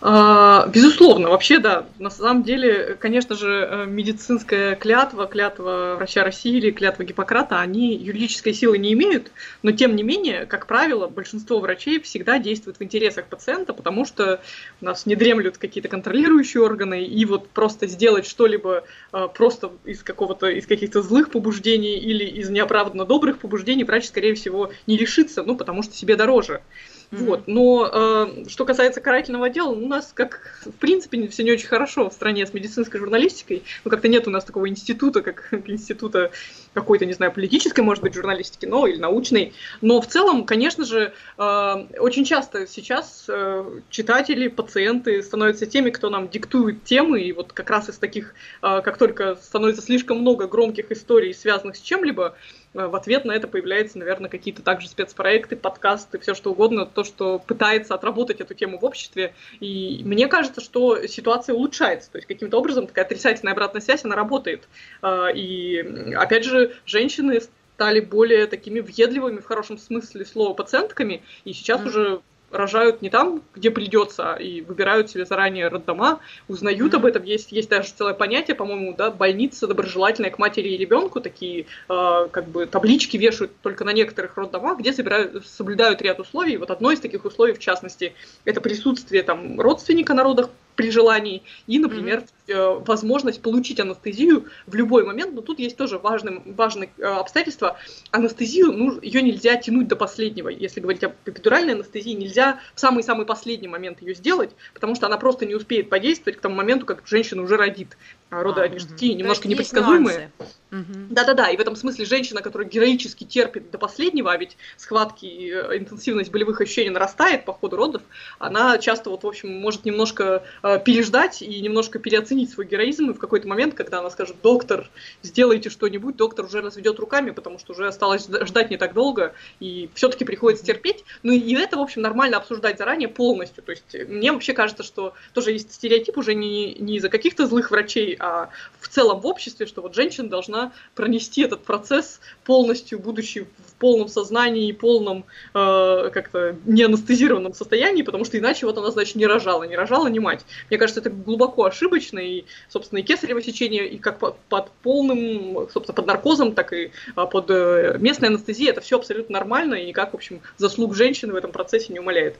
[0.00, 1.86] А, безусловно, вообще, да.
[1.98, 7.96] На самом деле, конечно же, э, медицинская клятва, клятва врача России или клятва Гиппократа, они
[7.96, 9.32] юридической силы не имеют,
[9.64, 14.40] но тем не менее, как правило, большинство врачей всегда действуют в интересах пациента, потому что
[14.80, 20.04] у нас не дремлют какие-то контролирующие органы, и вот просто сделать что-либо э, просто из
[20.04, 25.42] какого-то, из каких-то злых побуждений или из неоправданно добрых побуждений врач, скорее всего, не решится,
[25.42, 26.60] ну, потому что себе дороже.
[27.10, 27.24] Mm-hmm.
[27.24, 27.42] Вот.
[27.46, 32.10] Но э, что касается карательного дела, у нас, как в принципе, все не очень хорошо
[32.10, 33.62] в стране с медицинской журналистикой.
[33.84, 36.30] Ну, как-то нет у нас такого института, как института
[36.74, 39.54] какой-то, не знаю, политической, может быть, журналистики, но или научной.
[39.80, 46.10] Но в целом, конечно же, э, очень часто сейчас э, читатели, пациенты становятся теми, кто
[46.10, 50.46] нам диктует темы, и вот как раз из таких, э, как только становится слишком много
[50.46, 52.34] громких историй, связанных с чем-либо, Э,
[52.74, 57.38] в ответ на это появляются, наверное, какие-то также спецпроекты, подкасты, все что угодно, то, что
[57.38, 59.34] пытается отработать эту тему в обществе.
[59.60, 62.10] И мне кажется, что ситуация улучшается.
[62.10, 64.68] То есть каким-то образом такая отрицательная обратная связь, она работает.
[65.02, 67.40] Э, и, опять же, женщины
[67.74, 71.86] стали более такими въедливыми в хорошем смысле слова пациентками, и сейчас mm-hmm.
[71.86, 76.96] уже рожают не там, где придется, и выбирают себе заранее роддома, узнают mm-hmm.
[76.96, 77.22] об этом.
[77.24, 82.28] Есть, есть даже целое понятие, по-моему, да, больница доброжелательная к матери и ребенку, такие э,
[82.30, 86.56] как бы таблички вешают только на некоторых роддомах, где собирают, соблюдают ряд условий.
[86.56, 91.42] Вот одно из таких условий, в частности, это присутствие там родственника на родах при желании,
[91.66, 92.84] и, например, mm-hmm.
[92.84, 97.76] возможность получить анестезию в любой момент, но тут есть тоже важное, важное э, обстоятельство.
[98.12, 100.48] Анестезию, ну, ее нельзя тянуть до последнего.
[100.48, 105.16] Если говорить об эпидуральной анестезии, нельзя в самый-самый последний момент ее сделать, потому что она
[105.18, 107.96] просто не успеет подействовать к тому моменту, как женщина уже родит.
[108.30, 110.30] А роды, а, они же такие немножко непредсказуемые.
[110.70, 115.50] Да-да-да, и в этом смысле женщина, которая героически терпит до последнего, а ведь схватки и
[115.50, 118.02] э, интенсивность болевых ощущений нарастает по ходу родов,
[118.38, 123.14] она часто вот, в общем, может немножко э, переждать и немножко переоценить свой героизм, и
[123.14, 124.90] в какой-то момент, когда она скажет, доктор,
[125.22, 129.88] сделайте что-нибудь, доктор уже разведет руками, потому что уже осталось ждать не так долго, и
[129.94, 131.04] все-таки приходится терпеть.
[131.22, 133.62] Ну и это, в общем, нормально обсуждать заранее полностью.
[133.62, 137.70] То есть мне вообще кажется, что тоже есть стереотип уже не, не из-за каких-то злых
[137.70, 138.50] врачей, а
[138.80, 144.08] в целом в обществе, что вот женщина должна пронести этот процесс полностью, будучи в полном
[144.08, 149.26] сознании и полном э, как-то не анестезированном состоянии, потому что иначе вот она, значит, не
[149.26, 150.44] рожала, не рожала, не мать.
[150.70, 155.68] Мне кажется, это глубоко ошибочно, и, собственно, и кесарево сечение, и как под, под полным,
[155.72, 159.86] собственно, под наркозом, так и а, под э, местной анестезией, это все абсолютно нормально, и
[159.86, 162.36] никак, в общем, заслуг женщины в этом процессе не умаляет.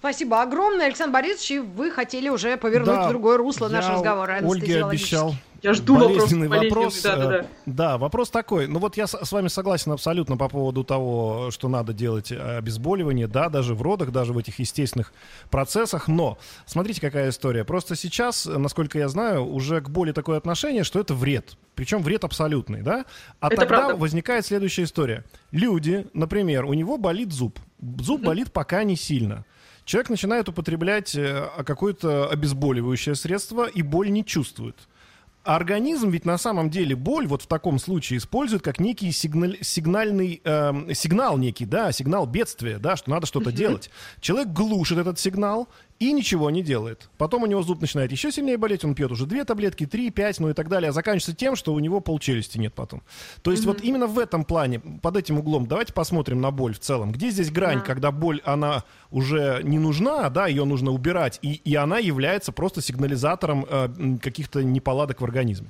[0.00, 1.50] Спасибо огромное, Александр Борисович.
[1.52, 4.30] И вы хотели уже повернуть да, в другое русло наш разговор.
[4.30, 6.70] Ольге обещал я жду болезненный вопрос.
[6.70, 7.02] вопрос.
[7.02, 7.46] Да, да, да.
[7.66, 8.66] да, вопрос такой.
[8.66, 13.26] Ну вот я с вами согласен абсолютно по поводу того, что надо делать э, обезболивание,
[13.26, 15.12] да, даже в родах, даже в этих естественных
[15.50, 16.08] процессах.
[16.08, 17.64] Но смотрите, какая история.
[17.64, 21.56] Просто сейчас, насколько я знаю, уже к боли такое отношение, что это вред.
[21.74, 23.04] Причем вред абсолютный, да?
[23.40, 23.96] А это тогда правда.
[23.96, 25.24] возникает следующая история.
[25.50, 27.58] Люди, например, у него болит зуб.
[27.98, 29.44] Зуб болит пока не сильно.
[29.84, 34.76] Человек начинает употреблять э, какое-то обезболивающее средство и боль не чувствует.
[35.42, 39.56] А организм ведь на самом деле боль вот в таком случае использует как некий сигналь,
[39.62, 43.90] сигнальный э, сигнал некий, да, сигнал бедствия, да, что надо что-то делать.
[44.20, 45.68] Человек глушит этот сигнал
[46.00, 47.10] и ничего не делает.
[47.18, 50.40] Потом у него зуб начинает еще сильнее болеть, он пьет уже две таблетки, три, пять,
[50.40, 53.02] ну и так далее, а заканчивается тем, что у него полчелюсти нет потом.
[53.42, 53.66] То есть mm-hmm.
[53.66, 57.12] вот именно в этом плане, под этим углом, давайте посмотрим на боль в целом.
[57.12, 57.84] Где здесь грань, yeah.
[57.84, 62.80] когда боль, она уже не нужна, да, ее нужно убирать, и, и она является просто
[62.80, 65.68] сигнализатором э, каких-то неполадок в организме?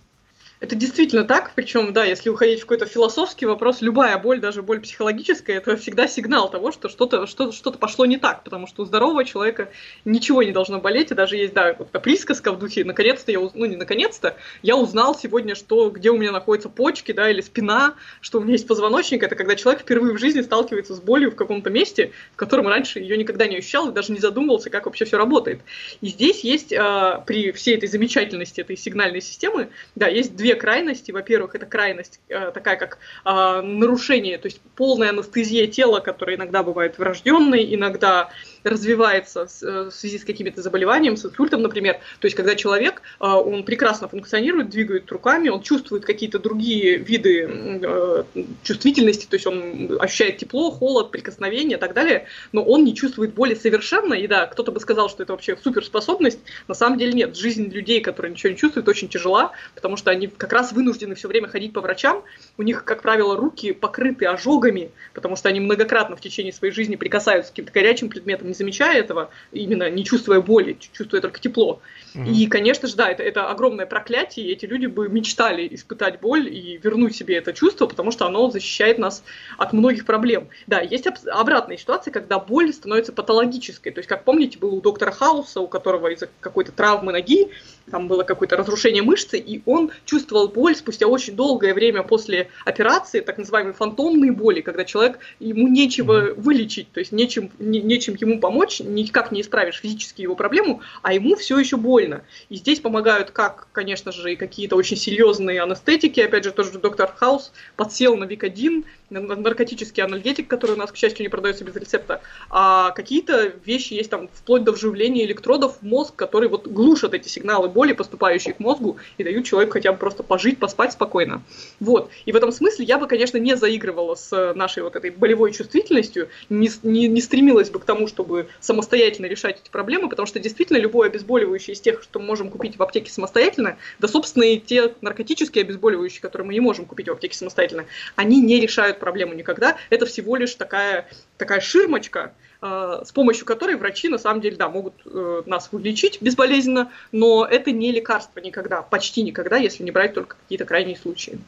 [0.60, 4.82] Это действительно так, причем, да, если уходить в какой-то философский вопрос, любая боль, даже боль
[4.82, 8.84] психологическая, это всегда сигнал того, что что-то что что пошло не так, потому что у
[8.84, 9.70] здорового человека
[10.04, 13.52] ничего не должно болеть, и даже есть, да, вот присказка в духе, наконец-то я, уз...
[13.54, 17.94] ну не наконец-то, я узнал сегодня, что, где у меня находятся почки, да, или спина,
[18.20, 21.36] что у меня есть позвоночник, это когда человек впервые в жизни сталкивается с болью в
[21.36, 25.06] каком-то месте, в котором раньше ее никогда не ощущал и даже не задумывался, как вообще
[25.06, 25.62] все работает.
[26.02, 30.56] И здесь есть, э, при всей этой замечательности этой сигнальной системы, да, есть две две
[30.56, 31.12] крайности.
[31.12, 36.62] Во-первых, это крайность э, такая, как э, нарушение, то есть полная анестезия тела, которая иногда
[36.62, 38.30] бывает врожденной, иногда
[38.64, 41.98] развивается э, в связи с какими-то заболеваниями, с инсультом, например.
[42.18, 47.48] То есть, когда человек, э, он прекрасно функционирует, двигает руками, он чувствует какие-то другие виды
[47.48, 48.24] э,
[48.62, 53.34] чувствительности, то есть он ощущает тепло, холод, прикосновение и так далее, но он не чувствует
[53.34, 54.14] боли совершенно.
[54.14, 56.40] И да, кто-то бы сказал, что это вообще суперспособность.
[56.66, 57.36] На самом деле нет.
[57.36, 61.28] Жизнь людей, которые ничего не чувствуют, очень тяжела, потому что они как раз вынуждены все
[61.28, 62.24] время ходить по врачам,
[62.56, 66.96] у них, как правило, руки покрыты ожогами, потому что они многократно в течение своей жизни
[66.96, 71.82] прикасаются к каким-то горячим предметам, не замечая этого, именно не чувствуя боли, чувствуя только тепло.
[72.14, 72.32] Mm-hmm.
[72.32, 76.48] И, конечно же, да, это, это огромное проклятие, и эти люди бы мечтали испытать боль
[76.48, 79.22] и вернуть себе это чувство, потому что оно защищает нас
[79.58, 80.48] от многих проблем.
[80.66, 83.92] Да, есть обратная ситуация, когда боль становится патологической.
[83.92, 87.50] То есть, как помните, был у доктора Хауса, у которого из-за какой-то травмы ноги
[87.90, 93.20] там было какое-то разрушение мышцы, и он чувствовал боль спустя очень долгое время после операции,
[93.20, 98.40] так называемые фантомные боли, когда человек, ему нечего вылечить, то есть нечем, не, нечем ему
[98.40, 102.22] помочь, никак не исправишь физически его проблему, а ему все еще больно.
[102.48, 107.12] И здесь помогают как, конечно же, и какие-то очень серьезные анестетики, опять же, тоже доктор
[107.16, 112.20] Хаус подсел на Викодин, наркотический анальгетик, который у нас, к счастью, не продается без рецепта,
[112.48, 117.28] а какие-то вещи есть там вплоть до вживления электродов в мозг, которые вот глушат эти
[117.28, 121.42] сигналы боли, поступающие к мозгу, и дают человеку хотя бы просто пожить, поспать спокойно.
[121.80, 122.10] Вот.
[122.26, 126.28] И в этом смысле я бы, конечно, не заигрывала с нашей вот этой болевой чувствительностью,
[126.48, 130.78] не, не, не стремилась бы к тому, чтобы самостоятельно решать эти проблемы, потому что действительно
[130.78, 134.94] любое обезболивающее из тех, что мы можем купить в аптеке самостоятельно, да, собственно, и те
[135.00, 139.76] наркотические обезболивающие, которые мы не можем купить в аптеке самостоятельно, они не решают проблему никогда.
[139.90, 144.68] Это всего лишь такая, такая ширмочка, э, с помощью которой врачи, на самом деле, да,
[144.68, 150.14] могут э, нас вылечить безболезненно, но это не лекарство никогда, почти никогда, если не брать
[150.14, 151.38] только какие-то крайние случаи.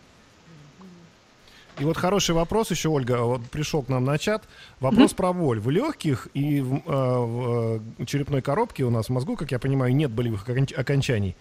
[1.78, 4.44] И вот хороший вопрос еще, Ольга, вот пришел к нам на чат.
[4.78, 5.16] Вопрос mm-hmm.
[5.16, 5.58] про боль.
[5.58, 9.58] В легких и в, э, в э, черепной коробке у нас в мозгу, как я
[9.58, 11.34] понимаю, нет болевых окончаний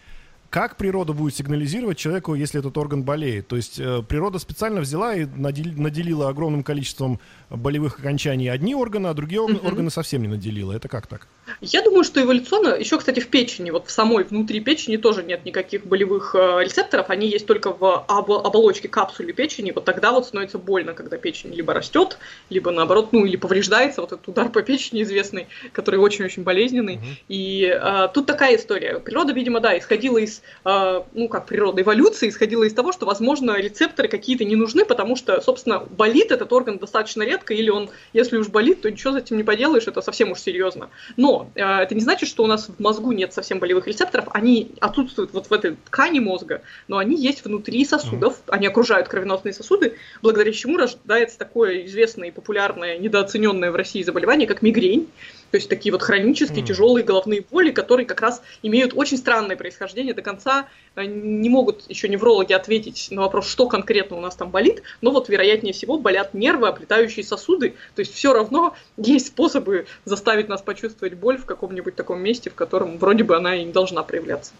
[0.51, 3.47] как природа будет сигнализировать человеку, если этот орган болеет?
[3.47, 9.13] То есть э, природа специально взяла и наделила огромным количеством болевых окончаний одни органы, а
[9.13, 9.65] другие угу.
[9.65, 10.73] органы совсем не наделила.
[10.73, 11.27] Это как так?
[11.59, 15.45] Я думаю, что эволюционно, еще, кстати, в печени, вот в самой внутри печени тоже нет
[15.45, 20.25] никаких болевых э, рецепторов, они есть только в об оболочке капсулы печени, вот тогда вот
[20.25, 22.17] становится больно, когда печень либо растет,
[22.49, 26.95] либо наоборот, ну или повреждается, вот этот удар по печени известный, который очень-очень болезненный.
[26.95, 27.05] Угу.
[27.27, 28.99] И э, тут такая история.
[28.99, 33.57] Природа, видимо, да, исходила из, э, ну как природа эволюции, исходила из того, что, возможно,
[33.57, 37.89] рецепторы какие-то не нужны, потому что, собственно, болит этот орган достаточно редко, редко, или он,
[38.13, 40.89] если уж болит, то ничего с этим не поделаешь, это совсем уж серьезно.
[41.17, 44.71] Но э, это не значит, что у нас в мозгу нет совсем болевых рецепторов, они
[44.79, 48.53] отсутствуют вот в этой ткани мозга, но они есть внутри сосудов, mm-hmm.
[48.53, 54.47] они окружают кровеносные сосуды, благодаря чему рождается такое известное и популярное, недооцененное в России заболевание,
[54.47, 55.09] как мигрень.
[55.51, 56.67] То есть такие вот хронические, mm.
[56.67, 60.13] тяжелые головные боли, которые как раз имеют очень странное происхождение.
[60.13, 64.49] До конца э, не могут еще неврологи ответить на вопрос, что конкретно у нас там
[64.49, 67.75] болит, но вот вероятнее всего болят нервы, оплетающие сосуды.
[67.95, 72.55] То есть все равно есть способы заставить нас почувствовать боль в каком-нибудь таком месте, в
[72.55, 74.53] котором вроде бы она и не должна проявляться.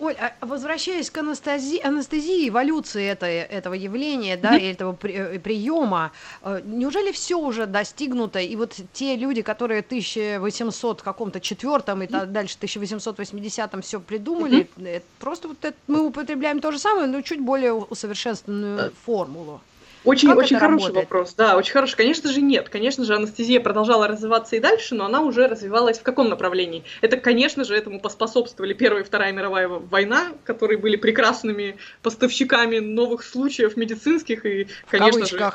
[0.00, 4.72] Оль, а возвращаясь к анестезии, анестезии эволюции это, этого явления, да, mm-hmm.
[4.72, 9.86] этого при, э, приема, э, неужели все уже достигнуто, и вот те люди, которые в
[9.86, 12.26] 1800 каком-то четвертом и mm-hmm.
[12.26, 15.02] дальше 1880 все придумали, mm-hmm.
[15.18, 19.60] просто вот это, мы употребляем то же самое, но чуть более усовершенствованную формулу.
[20.04, 21.10] Очень, очень хороший работает?
[21.10, 21.34] вопрос.
[21.34, 21.96] Да, очень хороший.
[21.96, 22.68] Конечно же, нет.
[22.68, 26.84] Конечно же, анестезия продолжала развиваться и дальше, но она уже развивалась в каком направлении?
[27.02, 33.24] Это, конечно же, этому поспособствовали Первая и Вторая мировая война, которые были прекрасными поставщиками новых
[33.24, 35.52] случаев медицинских и, конечно же,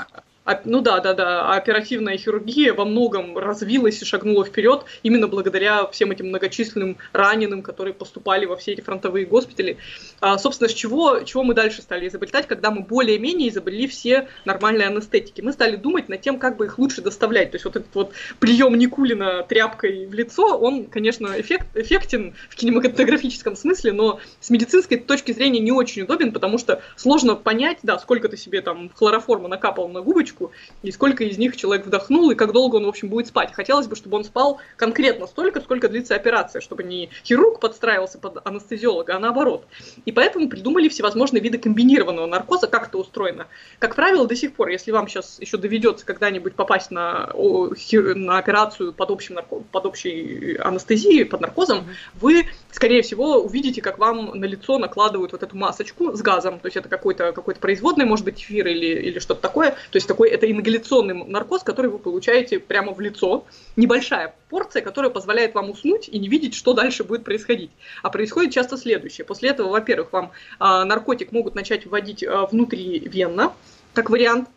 [0.65, 6.11] ну да, да, да, оперативная хирургия во многом развилась и шагнула вперед именно благодаря всем
[6.11, 9.77] этим многочисленным раненым, которые поступали во все эти фронтовые госпитали.
[10.21, 14.87] А, собственно, с чего, чего мы дальше стали изобретать, когда мы более-менее изобрели все нормальные
[14.87, 15.41] анестетики?
[15.41, 17.51] Мы стали думать над тем, как бы их лучше доставлять.
[17.51, 22.55] То есть вот этот вот прием Никулина тряпкой в лицо, он, конечно, эффект, эффектен в
[22.55, 27.97] кинематографическом смысле, но с медицинской точки зрения не очень удобен, потому что сложно понять, да,
[27.97, 30.51] сколько ты себе там хлороформа накапал на губочку, привычку,
[30.83, 33.53] и сколько из них человек вдохнул, и как долго он, в общем, будет спать.
[33.53, 38.45] Хотелось бы, чтобы он спал конкретно столько, сколько длится операция, чтобы не хирург подстраивался под
[38.45, 39.65] анестезиолога, а наоборот.
[40.05, 43.47] И поэтому придумали всевозможные виды комбинированного наркоза, как это устроено.
[43.79, 48.93] Как правило, до сих пор, если вам сейчас еще доведется когда-нибудь попасть на, на операцию
[48.93, 49.55] под, общим нарко...
[49.71, 55.43] под общей анестезией, под наркозом, вы, скорее всего, увидите, как вам на лицо накладывают вот
[55.43, 59.19] эту масочку с газом, то есть это какой-то какой производный, может быть, эфир или, или
[59.19, 63.45] что-то такое, то есть такой такой, это ингаляционный наркоз, который вы получаете прямо в лицо.
[63.75, 67.71] Небольшая порция, которая позволяет вам уснуть и не видеть, что дальше будет происходить.
[68.03, 69.25] А происходит часто следующее.
[69.25, 73.53] После этого, во-первых, вам э, наркотик могут начать вводить э, внутривенно,
[73.93, 74.54] как вариант, А,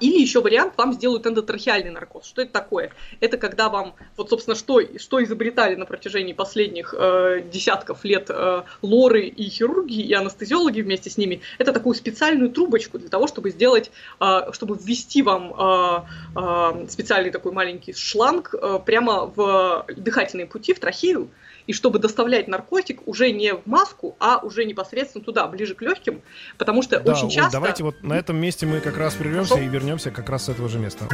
[0.00, 2.26] или еще вариант, вам сделают эндотрахеальный наркоз.
[2.26, 2.92] Что это такое?
[3.20, 8.62] Это когда вам, вот, собственно, что, что изобретали на протяжении последних э, десятков лет э,
[8.82, 13.50] лоры и хирурги, и анестезиологи вместе с ними, это такую специальную трубочку для того, чтобы
[13.50, 16.00] сделать, э, чтобы ввести вам э,
[16.36, 21.30] э, специальный такой маленький шланг э, прямо в дыхательные пути, в трахею,
[21.68, 26.22] и чтобы доставлять наркотик уже не в маску, а уже непосредственно туда, ближе к легким,
[26.56, 27.52] потому что да, очень часто...
[27.52, 29.66] давайте вот на этом месте мы как раз прервемся Хорошо.
[29.66, 31.04] и вернемся как раз с этого же места.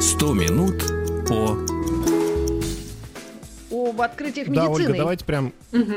[0.00, 0.84] Сто минут
[1.26, 1.56] по...
[3.70, 4.66] Об открытиях медицины.
[4.66, 5.52] Да, Ольга, давайте прям...
[5.72, 5.94] Угу.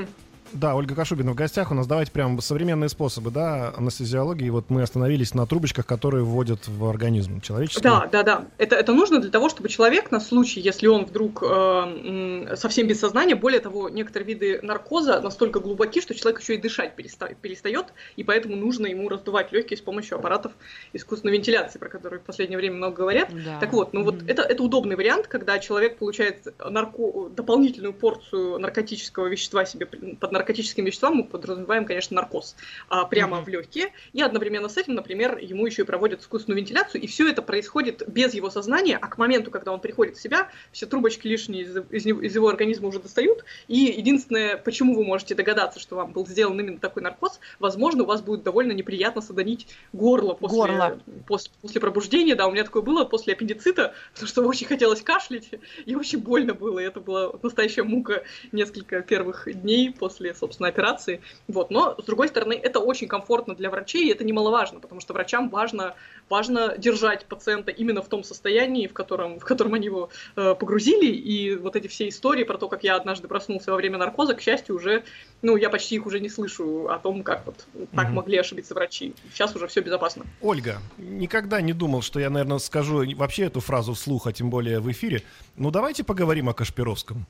[0.53, 1.87] Да, Ольга Кашубина в гостях у нас.
[1.87, 4.49] Давайте прям современные способы, да, анестезиологии.
[4.49, 7.81] Вот мы остановились на трубочках, которые вводят в организм человеческий.
[7.81, 8.45] Да, да, да.
[8.57, 12.99] Это, это нужно для того, чтобы человек на случай, если он вдруг э, совсем без
[12.99, 17.87] сознания, более того, некоторые виды наркоза настолько глубоки, что человек еще и дышать перестает, перестает
[18.15, 20.51] и поэтому нужно ему раздувать легкие с помощью аппаратов
[20.93, 23.29] искусственной вентиляции, про которые в последнее время много говорят.
[23.31, 23.59] Да.
[23.59, 24.03] Так вот, ну mm-hmm.
[24.03, 27.29] вот это, это удобный вариант, когда человек получает нарко...
[27.29, 32.55] дополнительную порцию наркотического вещества себе под наркотическим веществами мы подразумеваем, конечно, наркоз
[32.89, 33.43] а, прямо mm-hmm.
[33.43, 33.93] в легкие.
[34.13, 38.03] И одновременно с этим, например, ему еще и проводят искусственную вентиляцию, и все это происходит
[38.07, 41.77] без его сознания, а к моменту, когда он приходит в себя, все трубочки лишние из,
[41.89, 43.45] из, из его организма уже достают.
[43.67, 48.05] И единственное, почему вы можете догадаться, что вам был сделан именно такой наркоз, возможно, у
[48.05, 50.99] вас будет довольно неприятно содонить горло после, горло.
[51.27, 52.35] после, после пробуждения.
[52.35, 55.49] Да, у меня такое было после аппендицита, потому что очень хотелось кашлять,
[55.85, 56.79] и очень больно было.
[56.79, 61.21] И это была настоящая мука несколько первых дней после собственно, операции.
[61.47, 61.71] Вот.
[61.71, 65.49] Но, с другой стороны, это очень комфортно для врачей, и это немаловажно, потому что врачам
[65.49, 65.95] важно,
[66.31, 71.11] важно держать пациента именно в том состоянии, в котором, в котором они его э, погрузили,
[71.11, 74.41] и вот эти все истории про то, как я однажды проснулся во время наркоза, к
[74.41, 75.03] счастью, уже,
[75.41, 78.73] ну, я почти их уже не слышу о том, как вот так mm могли ошибиться
[78.73, 79.13] врачи.
[79.33, 80.25] Сейчас уже все безопасно.
[80.41, 84.79] Ольга, никогда не думал, что я, наверное, скажу вообще эту фразу вслух, а тем более
[84.79, 85.23] в эфире.
[85.57, 87.25] Ну, давайте поговорим о Кашпировском.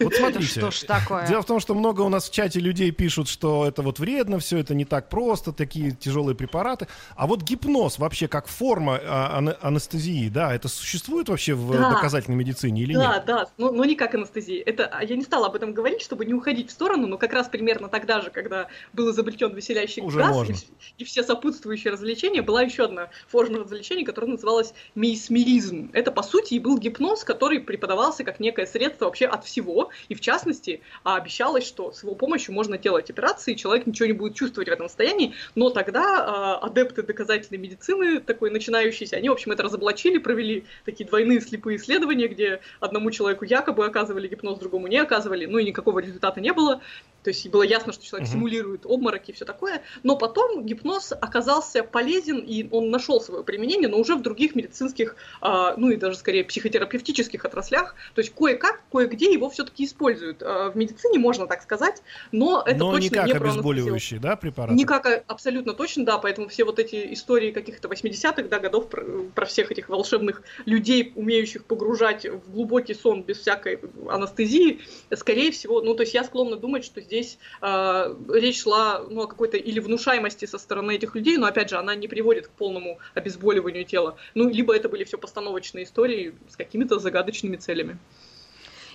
[0.00, 0.60] Вот смотрите.
[0.60, 1.26] Что ж такое?
[1.28, 4.38] Дело в том, что много у нас в чате людей пишут, что это вот вредно,
[4.38, 6.86] все это не так просто, такие тяжелые препараты.
[7.14, 11.90] А вот гипноз вообще как форма а, анестезии, да, это существует вообще в да.
[11.90, 13.24] доказательной медицине или да, нет?
[13.26, 14.62] Да, да, но, но не как анестезия.
[14.64, 17.32] Это, а, я не стала об этом говорить, чтобы не уходить в сторону, но как
[17.32, 20.52] раз примерно тогда же, когда был изобретен веселящий Уже газ можно.
[20.52, 20.56] и,
[20.98, 25.90] и все сопутствующие развлечения, была еще одна форма развлечения, которая называлась мейсмеризм.
[25.92, 30.14] Это, по сути, и был гипноз, который преподавался как некое средство вообще от всего, и
[30.14, 34.34] в частности обещалось, что с его помощью можно делать операции, и человек ничего не будет
[34.34, 39.52] чувствовать в этом состоянии, но тогда э, адепты доказательной медицины, такой начинающиеся, они, в общем,
[39.52, 44.98] это разоблачили, провели такие двойные слепые исследования, где одному человеку якобы оказывали гипноз, другому не
[44.98, 46.80] оказывали, ну и никакого результата не было.
[47.26, 48.32] То есть было ясно, что человек uh-huh.
[48.34, 49.82] симулирует обмороки и все такое.
[50.04, 55.16] Но потом гипноз оказался полезен, и он нашел свое применение, но уже в других медицинских,
[55.40, 57.96] а, ну и даже скорее психотерапевтических отраслях.
[58.14, 60.40] То есть кое-как, кое-где его все-таки используют.
[60.40, 62.00] А, в медицине можно так сказать,
[62.30, 64.76] но это но точно не как не обезболивающий, да, препарат?
[64.76, 68.88] Не как а, абсолютно точно, да, поэтому все вот эти истории каких-то 80-х да, годов
[68.88, 69.02] про,
[69.34, 75.80] про всех этих волшебных людей, умеющих погружать в глубокий сон без всякой анестезии, скорее всего,
[75.80, 79.56] ну то есть я склонна думать, что здесь здесь э, речь шла ну, о какой-то
[79.56, 83.84] или внушаемости со стороны этих людей, но опять же, она не приводит к полному обезболиванию
[83.84, 84.16] тела.
[84.34, 87.98] Ну, либо это были все постановочные истории с какими-то загадочными целями.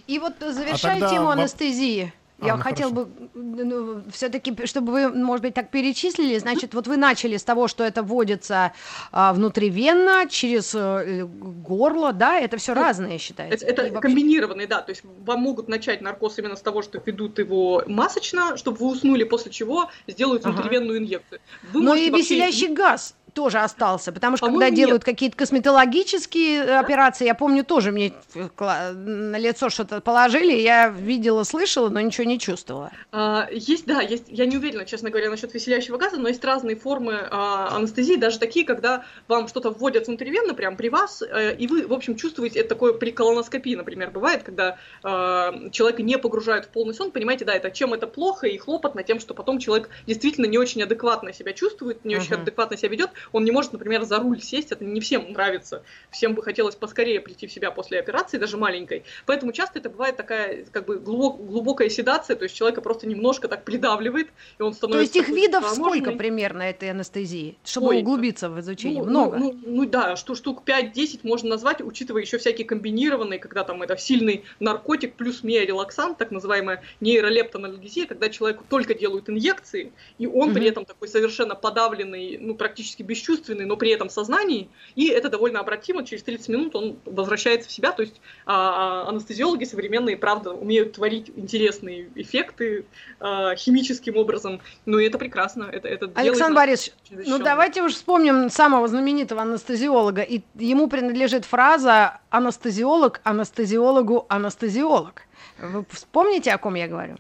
[0.08, 1.10] И вот завершая а тогда...
[1.10, 2.14] тему анестезии.
[2.42, 3.06] Я а, ну хотел хорошо.
[3.06, 7.68] бы ну, все-таки, чтобы вы, может быть, так перечислили, значит, вот вы начали с того,
[7.68, 8.74] что это вводится
[9.12, 13.66] а, внутривенно, через а, горло, да, это все ну, разное считается.
[13.66, 14.10] Это, это вообще...
[14.10, 18.58] комбинированный, да, то есть вам могут начать наркоз именно с того, что ведут его масочно,
[18.58, 21.06] чтобы вы уснули, после чего сделают внутривенную ага.
[21.06, 21.42] инъекцию.
[21.72, 22.36] Вы Но и вообще...
[22.36, 24.76] веселящий газ тоже остался, потому что когда нет.
[24.76, 26.80] делают какие-то косметологические да?
[26.80, 32.40] операции, я помню, тоже мне на лицо что-то положили, я видела, слышала, но ничего не
[32.40, 32.92] чувствовала.
[33.12, 36.76] А, есть, да, есть, я не уверена, честно говоря, насчет веселящего газа, но есть разные
[36.76, 41.68] формы а, анестезии, даже такие, когда вам что-то вводят внутривенно, прям при вас, а, и
[41.68, 46.66] вы, в общем, чувствуете, это такое при колоноскопии, например, бывает, когда а, человека не погружают
[46.66, 49.90] в полный сон, понимаете, да, это чем это плохо и хлопотно тем, что потом человек
[50.06, 52.42] действительно не очень адекватно себя чувствует, не очень uh-huh.
[52.42, 55.84] адекватно себя ведет, он не может, например, за руль сесть, это не всем нравится.
[56.10, 59.04] Всем бы хотелось поскорее прийти в себя после операции, даже маленькой.
[59.26, 63.64] Поэтому часто это бывает такая как бы глубокая седация, то есть человека просто немножко так
[63.64, 65.14] придавливает, и он становится...
[65.14, 69.04] То есть их видов сколько примерно этой анестезии, чтобы Ой, углубиться в изучение?
[69.04, 69.38] Ну, Много?
[69.38, 73.82] Ну, ну, ну да, что штук 5-10 можно назвать, учитывая еще всякие комбинированные, когда там
[73.82, 80.50] это сильный наркотик плюс миорелаксант, так называемая нейролептональгезия, когда человеку только делают инъекции, и он
[80.50, 80.56] угу.
[80.56, 85.30] при этом такой совершенно подавленный, ну, практически бесчувственный, но при этом в сознании, и это
[85.30, 90.16] довольно обратимо, через 30 минут он возвращается в себя, то есть а, а, анестезиологи современные,
[90.16, 92.86] правда, умеют творить интересные эффекты
[93.20, 98.50] а, химическим образом, ну и это прекрасно, это, это Александр Борисович, ну давайте уж вспомним
[98.50, 105.24] самого знаменитого анестезиолога, и ему принадлежит фраза «анестезиолог, анестезиологу, анестезиолог».
[105.60, 107.18] Вы вспомните, о ком я говорю?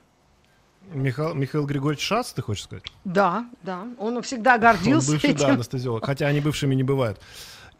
[0.93, 2.83] Михаил, Михаил Григорьевич Шац, ты хочешь сказать?
[3.05, 3.85] Да, да.
[3.97, 5.39] Он всегда гордился Он бывший, этим.
[5.47, 6.05] да, анестезиолог.
[6.05, 7.19] Хотя они бывшими не бывают.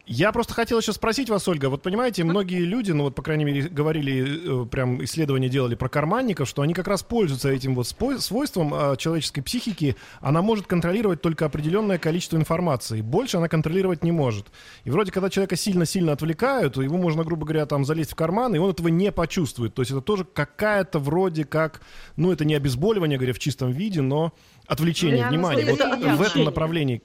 [0.04, 3.44] Я просто хотел еще спросить вас, Ольга, вот понимаете, многие люди, ну вот, по крайней
[3.44, 7.86] мере, говорили, э, прям исследования делали про карманников, что они как раз пользуются этим вот
[7.86, 14.10] свойством э, человеческой психики, она может контролировать только определенное количество информации, больше она контролировать не
[14.10, 14.48] может.
[14.82, 18.58] И вроде, когда человека сильно-сильно отвлекают, его можно, грубо говоря, там залезть в карман, и
[18.58, 19.72] он этого не почувствует.
[19.74, 21.80] То есть это тоже какая-то вроде как,
[22.16, 24.32] ну это не обезболивание, говоря, в чистом виде, но
[24.66, 25.64] отвлечение внимания.
[25.64, 27.02] Вот в этом направлении.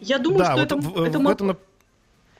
[0.00, 1.56] Я думаю, да, что вот это, в, это, в этом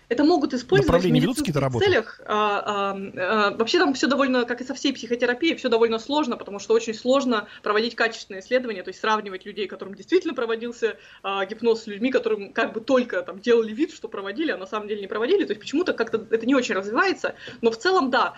[0.08, 2.20] это могут использовать в медицинских целях.
[2.24, 6.36] А, а, а, вообще там все довольно, как и со всей психотерапией, все довольно сложно,
[6.36, 11.44] потому что очень сложно проводить качественные исследования, то есть сравнивать людей, которым действительно проводился а,
[11.44, 14.88] гипноз с людьми, которым как бы только там делали вид, что проводили, а на самом
[14.88, 15.44] деле не проводили.
[15.44, 17.34] То есть почему-то как-то это не очень развивается.
[17.60, 18.34] Но в целом, да,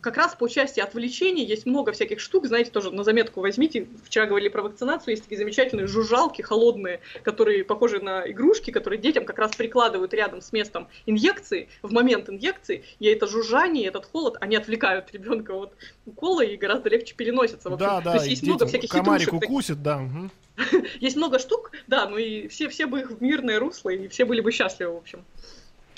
[0.00, 4.26] как раз по части отвлечений есть много всяких штук, знаете, тоже на заметку возьмите, вчера
[4.26, 9.38] говорили про вакцинацию, есть такие замечательные жужжалки холодные, которые похожи на игрушки, которые детям как
[9.38, 14.56] раз прикладывают рядом с местом инъекции, в момент инъекции, и это жужжание, этот холод, они
[14.56, 15.74] отвлекают ребенка от
[16.06, 17.70] укола и гораздо легче переносятся.
[17.70, 17.86] В общем.
[17.86, 19.50] Да, да, То есть есть много всяких комарик хитрушек.
[19.50, 20.02] укусит, да.
[21.00, 24.24] Есть много штук, да, ну и все, все бы их в мирное русло, и все
[24.24, 25.24] были бы счастливы, в общем.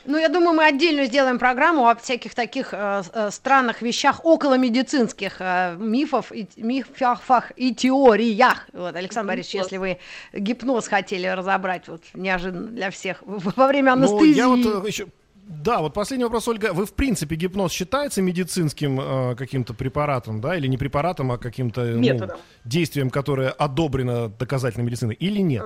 [0.07, 4.57] Ну, я думаю, мы отдельно сделаем программу о всяких таких э, э, странных вещах, около
[4.57, 8.69] медицинских э, мифов, и, мифах и теориях.
[8.73, 9.99] Вот, Александр Борисович, если вы
[10.33, 14.41] гипноз хотели разобрать, вот неожиданно для всех, во время анестезии.
[14.41, 15.07] Ну, я вот э, еще
[15.47, 16.73] да, вот последний вопрос, Ольга.
[16.73, 21.85] Вы, в принципе, гипноз считается медицинским э, каким-то препаратом, да, или не препаратом, а каким-то
[21.85, 22.29] ну,
[22.65, 25.65] действием, которое одобрено доказательной медициной, или нет?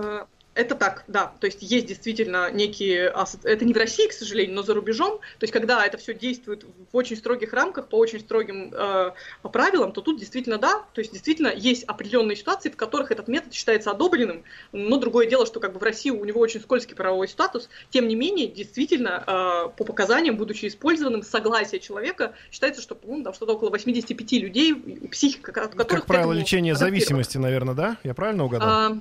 [0.54, 1.32] Это так, да.
[1.38, 3.14] То есть есть действительно некие...
[3.44, 5.18] Это не в России, к сожалению, но за рубежом.
[5.38, 9.12] То есть когда это все действует в очень строгих рамках, по очень строгим э,
[9.44, 10.84] правилам, то тут действительно да.
[10.92, 14.42] То есть действительно есть определенные ситуации, в которых этот метод считается одобренным.
[14.72, 17.68] Но другое дело, что как бы в России у него очень скользкий правовой статус.
[17.90, 23.34] Тем не менее, действительно, э, по показаниям, будучи использованным, согласие человека, считается, что ну, там
[23.34, 24.74] что-то около 85 людей,
[25.12, 26.00] психика которых...
[26.00, 27.98] Как правило, лечение зависимости, наверное, да?
[28.02, 28.68] Я правильно угадал?
[28.68, 28.98] А,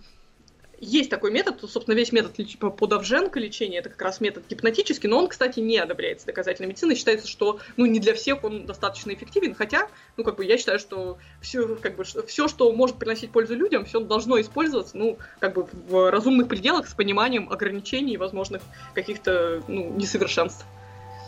[0.82, 5.19] есть такой метод, собственно, весь метод по подовженка лечения, это как раз метод гипнотический, но
[5.19, 6.95] он, кстати, не одобряется доказательной медициной.
[6.95, 10.80] Считается, что ну, не для всех он достаточно эффективен, хотя, ну, как бы я считаю,
[10.80, 15.53] что все, как бы, все, что может приносить пользу людям, все должно использоваться, ну, как
[15.53, 18.61] бы в разумных пределах с пониманием ограничений и возможных
[18.93, 20.65] каких-то, ну, несовершенств.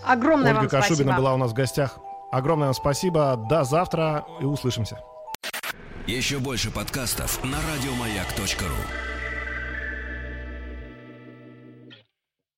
[0.03, 1.17] Огромное Ольга вам Кашубина спасибо.
[1.17, 1.99] была у нас в гостях.
[2.31, 3.45] Огромное вам спасибо.
[3.49, 4.99] До завтра и услышимся.
[6.07, 9.10] Еще больше подкастов на радиомаяк.ру